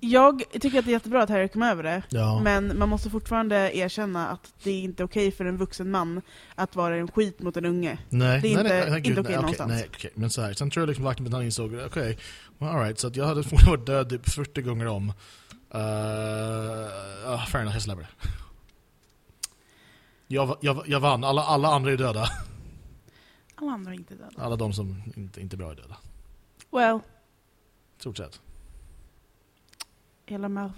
[0.00, 2.40] jag tycker att det är jättebra att Harry kom över det, ja.
[2.40, 6.22] men man måste fortfarande erkänna att det är inte okej för en vuxen man
[6.54, 7.98] att vara en skit mot en unge.
[8.08, 9.72] Nej, Det är nej, inte- nej, nej, inte okej nej, någonstans.
[9.72, 10.10] Nej, okej.
[10.14, 12.18] Men så här, sen tror jag liksom vakten han insåg, okej,
[12.58, 15.12] well, all right, så att jag hade förmodligen varit död typ 40 gånger om.
[15.74, 15.80] Uh,
[17.32, 18.28] uh, fair enough, jag släpper det.
[20.26, 22.28] Jag, jag, jag vann, alla, alla andra är döda.
[23.54, 24.42] Alla andra är inte döda.
[24.42, 25.96] Alla de som inte, inte är bra är döda.
[26.70, 27.00] Well,
[27.98, 28.40] Stort sett.
[30.30, 30.48] Hela.
[30.48, 30.72] Men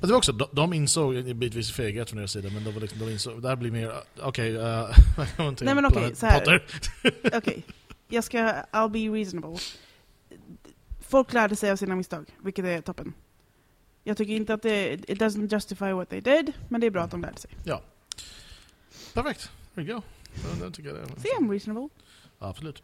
[0.00, 2.98] det var också, de, de insåg bitvis feghet från deras sida, men de, var liksom,
[2.98, 6.26] de insåg, det här blir mer, okej, uh, välkommen till Nej, men okej, Planet så
[6.26, 6.64] här.
[7.36, 7.64] Okej,
[8.08, 8.38] jag ska,
[8.72, 9.58] I'll be reasonable.
[11.00, 13.12] Folk lärde sig av sina misstag, vilket är toppen.
[14.04, 17.02] Jag tycker inte att det, it doesn't justify what they did, men det är bra
[17.02, 17.50] att de lärde sig.
[19.14, 20.02] Perfekt, there you go.
[20.60, 21.20] Ja, tycker jag det.
[21.20, 21.88] See, I'm reasonable.
[22.38, 22.82] Absolut.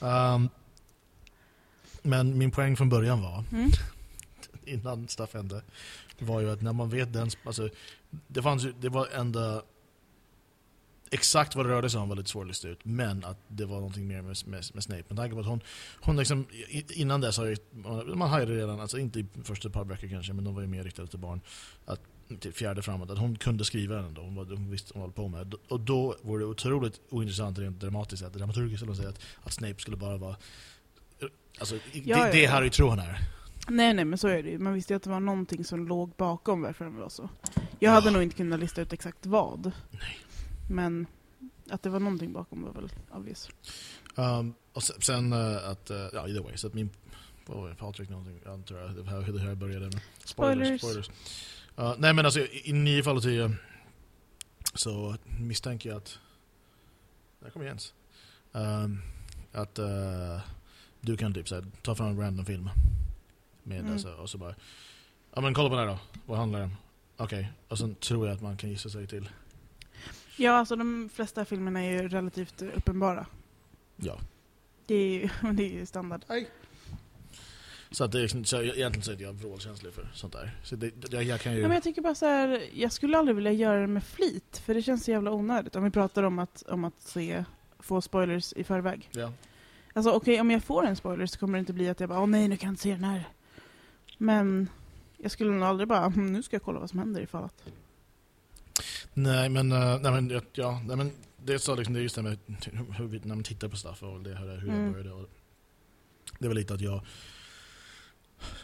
[0.00, 0.48] Um,
[2.02, 3.70] men min poäng från början var, Mm.
[4.64, 5.62] innan stuff hände,
[6.18, 7.30] var ju att när man vet den...
[7.44, 7.68] Alltså,
[8.26, 9.62] det, fanns ju, det var enda...
[11.10, 14.08] Exakt vad det rörde sig om var lite svårlistat ut, men att det var någonting
[14.08, 15.04] mer med, med, med Snape.
[15.08, 15.60] Med tanke på att hon,
[16.00, 16.46] hon liksom,
[16.88, 17.56] innan dess har ju,
[18.14, 20.84] man hajade redan, alltså inte i första par böcker kanske, men de var ju mer
[20.84, 21.40] riktade till barn,
[21.86, 22.00] att,
[22.40, 25.02] till fjärde framåt, att hon kunde skriva den ändå, hon, var, hon visste vad hon
[25.02, 25.54] höll på med.
[25.68, 30.36] Och då vore det otroligt ointressant rent dramatiskt, dramaturgiskt, att, att Snape skulle bara vara,
[31.58, 32.50] alltså, Ja, det, ja, det ja.
[32.50, 33.18] Harry tror han är.
[33.68, 34.58] Nej, nej, men så är det ju.
[34.58, 37.28] Man visste ju att det var någonting som låg bakom varför den var så.
[37.78, 38.12] Jag hade Ja.
[38.12, 39.72] nog inte kunnat lista ut exakt vad.
[39.90, 40.18] Nej.
[40.70, 41.06] Men
[41.70, 43.48] att det var någonting bakom var väl obvious.
[44.14, 46.90] Um, och sen, sen eh, att, uh, ja either way, så att min,
[47.46, 50.00] vad var det, Patrik någonting, jag antar jag, det här, det här började med.
[50.24, 50.80] Spoilers.
[50.80, 51.10] Spoilers.
[51.78, 53.56] Uh, nej men alltså i i nio fall av tio
[54.74, 56.18] så misstänker jag att,
[57.40, 57.94] där kommer Jens,
[58.52, 59.02] um,
[59.52, 60.40] att uh,
[61.04, 62.70] du kan typ så här, ta fram en random film
[63.62, 63.92] med Mm.
[63.92, 64.54] alltså, och så bara,
[65.34, 66.76] ja men kolla på den här då, vad handlar det om?
[67.16, 69.28] Okej, och sen tror jag att man kan gissa sig till,
[70.36, 73.26] Ja, alltså de flesta filmerna är ju relativt uppenbara.
[73.96, 74.18] ja.
[74.86, 76.20] Det är ju, det är ju standard.
[77.90, 80.56] Så att det är, liksom- så jag, egentligen så är jag vrålkänslig för sånt där.
[80.64, 81.60] Så det, det, jag, jag kan ju...
[81.60, 84.62] Ja, men jag tycker bara så här, jag skulle aldrig vilja göra det med flit,
[84.64, 85.76] för det känns så jävla onödigt.
[85.76, 87.44] Om vi pratar om att, om att se,
[87.78, 89.08] få spoilers i förväg.
[89.12, 89.32] ja.
[89.92, 92.20] Alltså okej, om jag får en spoiler så kommer det inte bli att jag bara
[92.20, 93.28] åh nej, nu kan jag inte se den här.
[94.18, 94.68] Men
[95.18, 97.64] jag skulle nog aldrig bara, "Hmm, nu ska jag kolla vad som händer ifall att...
[99.14, 102.22] Nej men, uh, nej, men, ja, nej, men det så liksom, det är just det
[102.22, 102.38] med
[102.96, 104.82] hur vi, när man tittar på stuff och det, hur, hur Mm.
[104.84, 105.12] jag började.
[105.12, 105.28] Och
[106.38, 106.94] det är väl lite att jag...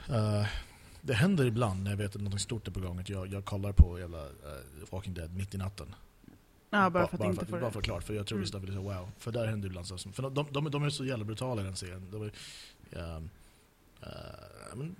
[0.09, 0.47] eh,
[1.01, 3.45] det händer ibland när jag vet att något stort är på gång att jag, jag
[3.45, 4.31] kollar på jävla uh,
[4.91, 5.95] Walking Dead mitt i natten.
[6.71, 7.71] Ja, bara för att bara inte för, bara det.
[7.73, 8.43] för att klart, för jag tror Mm.
[8.43, 9.09] visst att det så wow.
[9.19, 11.77] För där händer ibland så, för de, de, de är så jävla brutala i den
[11.77, 12.09] serien.
[12.11, 12.33] De är,
[12.91, 13.21] eh,
[14.75, 14.97] men,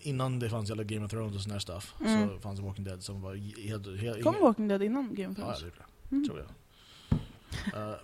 [0.00, 2.28] innan det fanns jävla Game of Thrones och sån här stuff Mm.
[2.28, 3.34] så fanns Walking Dead som var
[3.68, 4.00] helt...
[4.00, 5.58] helt Kom Walking Dead innan Game of Ja, Thrones?
[5.60, 5.76] det gjorde
[6.08, 6.16] det.
[6.16, 6.28] Mm.
[6.28, 6.48] Tror jag.
[7.90, 7.94] Eh,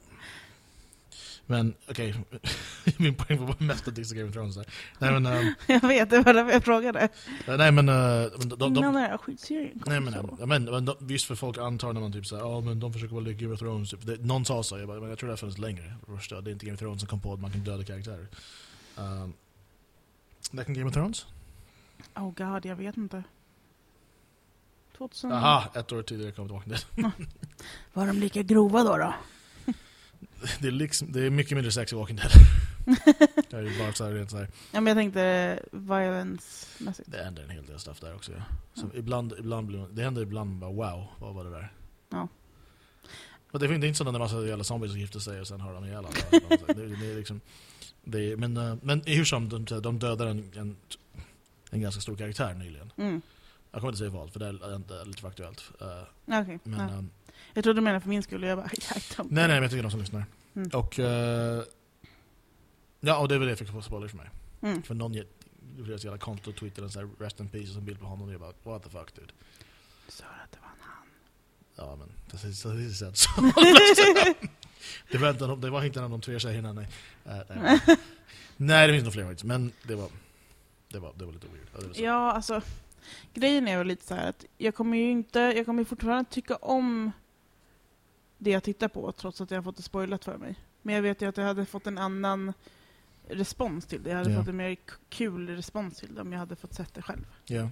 [1.46, 2.14] men okej,
[2.96, 4.66] min poäng var mest att dixa Game of Thrones där.
[4.98, 7.08] Nej men, eh, jag vet, det var därför jag frågade.
[7.46, 7.94] nej, men, eh,
[8.38, 9.92] men de, de, innan de, den här skitserien kom.
[9.92, 10.46] Nej men, så.
[10.46, 13.14] men, men de, visst för folk antar när man typ såhär, ja men de försöker
[13.14, 15.32] vara lite Game of Thrones, det, någon sa så, jag, bara, men jag tror det
[15.32, 15.94] har funnits längre.
[16.06, 18.26] Det Det är inte Game of Thrones som kom på att man kan döda karaktärer.
[18.96, 19.32] Um,
[20.50, 21.26] när kom Game of Thrones?
[22.14, 23.22] Oh god, jag vet inte.
[24.98, 25.32] 2000...
[25.32, 27.12] Aha, ett år tidigare kom Walking Dead.
[27.92, 28.96] Var de lika grova då?
[28.96, 29.14] då?
[30.60, 32.30] Det, är liksom, det är mycket mindre sex i Walking Dead.
[33.50, 34.48] det är bara så här, rent så här.
[34.72, 37.10] Ja, men jag tänkte violence-mässigt.
[37.10, 38.32] Det händer en hel del stuff där också.
[38.32, 38.42] Ja.
[38.74, 41.72] Så ibland, ibland det händer ibland bara wow, vad var det där?
[42.10, 42.28] Ja.
[43.52, 45.60] Och det, är- det är inte sådana massa jävla zombies som gifter sig och sen
[45.60, 46.08] har de ihjäl alla.
[46.66, 47.40] det, det är liksom,
[48.04, 50.76] det är, men, eh, men hur som, de, de dödar en, en,
[51.70, 52.92] en ganska stor karaktär nyligen.
[52.96, 53.22] Mm.
[53.72, 55.64] Jag kommer inte säga vad, för det är inte lite för aktuellt.
[55.80, 56.58] Eh, Okej.
[56.64, 56.94] men, ja.
[56.98, 57.10] ehm,
[57.56, 59.62] Jag trodde du menade för min skull, och jag bara, I don't nej, nej, men
[59.62, 60.24] jag tycker de som lyssnar.
[60.56, 60.70] Mm.
[60.72, 61.62] Och, eh,
[63.00, 64.30] ja, och det är väl det jag fick få spoilers för mig.
[64.62, 64.82] Mm.
[64.82, 65.14] För någon
[65.76, 68.00] gjorde ett jävla konto och twittrade en sån här rest in peace och en bild
[68.00, 69.32] på honom och jag bara what the fuck dude.
[70.08, 71.06] Sa du att det var en han?
[71.76, 73.40] Ja men, det är så det är så.
[75.10, 76.88] det, var inte, det var inte en av de tre tjejerna, nej.
[77.24, 77.80] Eh, nej.
[78.56, 80.08] nej, det finns nog fler faktiskt, men det var,
[80.88, 81.96] det var, det var lite weird.
[81.96, 82.02] Ja.
[82.02, 82.62] Ja, alltså
[83.34, 86.56] grejen är väl lite så här att jag kommer ju inte, jag kommer fortfarande tycka
[86.56, 87.12] om
[88.46, 90.54] det jag tittar på trots att jag har fått det spoilat för mig.
[90.82, 92.52] Men jag vet ju att jag hade fått en annan
[93.28, 94.10] respons till det.
[94.10, 94.38] Jag hade Ja.
[94.38, 94.76] fått en mer
[95.08, 97.26] kul respons till det om jag hade fått sett det själv.
[97.44, 97.68] Ja,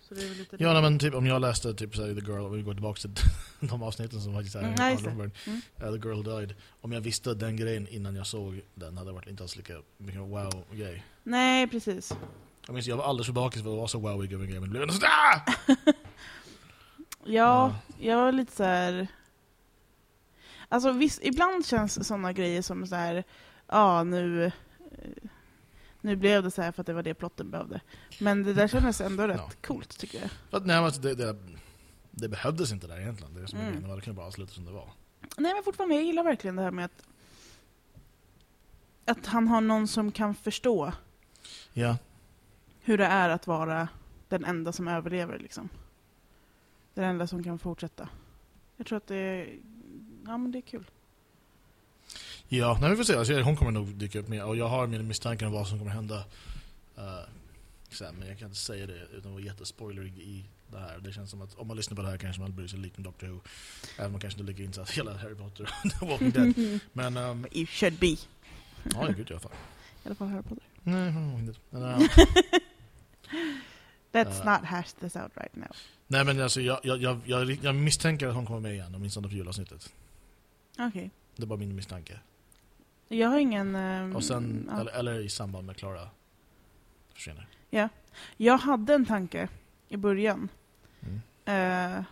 [0.00, 0.20] Så det
[0.58, 3.00] ja nej, men typ om jag läste typ såhär, The Girl, om vi går tillbaka
[3.00, 3.10] till
[3.68, 4.74] de avsnitten som faktiskt är Mm,
[5.46, 5.60] Mm.
[5.82, 6.54] uh, The Girl Died.
[6.80, 9.74] Om jag visste den grejen innan jag såg den hade det varit inte alls lika
[9.96, 11.04] mycket wow-grej.
[11.22, 12.12] Nej, precis.
[12.66, 14.60] Jag minns jag var alldeles för bakis för att vara så wowig över en grej,
[14.60, 15.42] men blev ändå sådär!
[17.28, 19.06] Ja, jag var lite så här.
[20.68, 23.24] Alltså visst, ibland känns sådana grejer som så här,
[23.66, 24.52] ja nu,
[26.00, 27.80] nu blev det så här för att det var det plotten behövde.
[28.20, 29.50] Men det där kändes ändå rätt Ja.
[29.66, 30.30] coolt tycker jag.
[30.50, 31.36] Att, nej, alltså, det, det,
[32.10, 33.34] det behövdes inte där egentligen.
[33.34, 33.82] Det är som Mm.
[33.96, 34.88] det kunde bara sluta som det var.
[35.38, 37.02] Nej men fortfarande, jag gillar verkligen det här med att
[39.08, 40.92] att han har någon som kan förstå
[41.72, 41.96] Ja.
[42.80, 43.88] hur det är att vara
[44.28, 45.68] den enda som överlever liksom.
[46.94, 48.08] Den enda som kan fortsätta.
[48.76, 49.58] Jag tror att det är,
[50.26, 50.84] ja men det är kul.
[52.48, 53.14] Ja, nej, vi får se.
[53.16, 54.44] Alltså, hon kommer nog dyka upp mer.
[54.44, 56.16] Och jag har mina misstankar om vad som kommer hända.
[56.98, 57.20] Uh,
[57.90, 60.98] sen, men jag kan inte säga det utan att vara jättespoilerig i det här.
[60.98, 62.96] Det känns som att om man lyssnar på det här kanske man bryr sig lite
[62.96, 63.40] om Doctor Who.
[63.96, 66.80] Även om man kanske inte ligger insatt hela Harry Potter och The Walking Dead.
[66.92, 68.16] Men, um, You should be.
[68.94, 69.52] ja, gud jag fan.
[69.52, 70.64] I alla fall Harry Potter.
[70.82, 71.56] Nej, Dead.
[71.70, 71.98] Men, uh,
[74.12, 74.44] Let's Uh.
[74.52, 75.76] not hash this out right now.
[76.06, 79.28] nej, men alltså, jag, jag, jag, jag, jag misstänker att hon kommer med igen, åtminstone
[79.28, 79.92] på julavsnittet.
[80.78, 81.10] Okej.
[81.36, 82.20] Det är bara min misstanke.
[83.08, 83.74] Jag har ingen...
[83.74, 84.80] ehm, Och sen, ja.
[84.80, 86.08] eller, eller i samband med Clara
[87.14, 87.48] försvinner.
[88.36, 89.48] Jag hade en tanke
[89.88, 90.48] i början.
[91.00, 91.14] Mm.
[91.44, 92.04] Eh,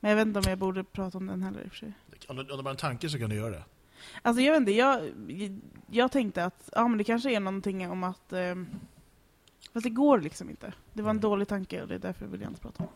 [0.00, 1.92] men jag vet inte om jag borde prata om den heller i och för sig.
[2.28, 3.64] Om det, om det är en tanke så kan du göra det.
[4.22, 5.10] Alltså jag vet inte, jag,
[5.90, 8.32] jag tänkte att ja, men det kanske är någonting om att...
[8.32, 8.54] Eh,
[9.72, 10.72] fast det går liksom inte.
[10.92, 11.22] Det var en Mm.
[11.22, 12.88] dålig tanke och det är därför vill jag inte prata om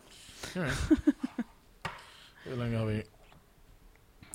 [0.55, 0.89] Alright.
[2.43, 3.03] Hur länge har vi...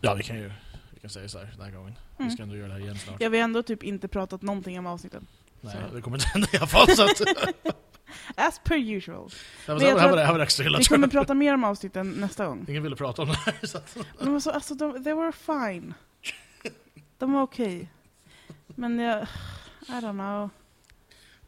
[0.05, 0.53] Ja, vi kan ju
[0.91, 1.95] vi kan säga så här den här gången.
[2.17, 2.35] Vi Mm.
[2.35, 3.21] ska ändå göra det här igen snart.
[3.21, 5.27] Jag har ändå typ inte pratat någonting om avsnitten.
[5.61, 5.95] Nej, så.
[5.95, 6.89] det kommer inte hända i alla fall.
[6.97, 7.21] Så att,
[8.35, 9.31] As per usual.
[9.67, 12.11] det här, Men var, tror här, var, det extra Vi kommer prata mer om avsnitten
[12.11, 12.65] nästa gång.
[12.69, 13.55] Ingen ville prata om det här.
[13.67, 15.95] Så att, Men de var så, alltså, de, they were fine.
[17.19, 17.89] De var okej.
[18.67, 19.23] Men jag...
[19.89, 20.51] I don't know.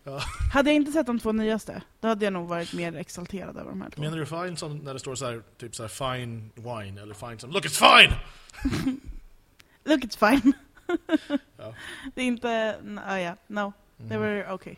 [0.09, 0.21] Ja.
[0.53, 3.71] Hade jag inte sett de två nyaste, då hade jag nog varit mer exalterad över
[3.71, 4.03] de här två.
[4.03, 7.15] menar du fine som när det står så här, typ så här fine wine eller
[7.15, 8.13] fine som look it's fine?
[9.85, 10.53] Look, it's fine.
[11.57, 11.75] Ja.
[12.15, 12.51] Det är inte...
[12.51, 13.73] n- ah, ja, no.
[13.99, 14.21] They Mm.
[14.21, 14.75] were okay.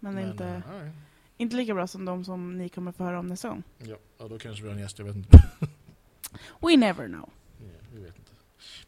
[0.00, 0.94] Men, Men, inte, eh, alright.
[1.36, 3.62] inte lika bra som de som ni kommer få höra om nästa gång.
[3.78, 5.38] Ja, ja, då kanske vi har en gäst, jag vet inte.
[6.60, 7.30] We never know.
[7.60, 8.30] Ja, vi vet inte.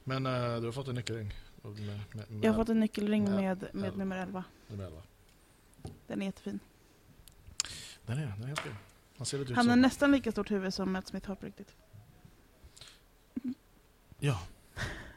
[0.05, 1.35] Men eh, du har fått en nyckelring.
[1.67, 4.45] Med, med, med Jag har fått en nyckelring med, med nummer 11.
[4.69, 5.03] nummer 11.
[6.07, 6.61] Den är jättefin.
[8.07, 8.75] Den är, den är helt fin.
[9.17, 9.81] Han ser lite ut Han har som...
[9.81, 11.77] nästan lika stort huvud som Matt Smith har på riktigt.
[14.19, 14.41] Ja.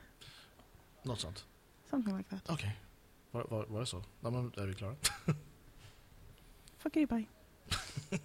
[1.03, 1.45] Något sånt.
[1.89, 2.49] Something like that.
[2.49, 2.79] Okej.
[3.31, 4.03] Var, var, var det så?
[4.21, 4.95] Ja, men är vi klara?
[6.77, 7.25] Fuck you, bye.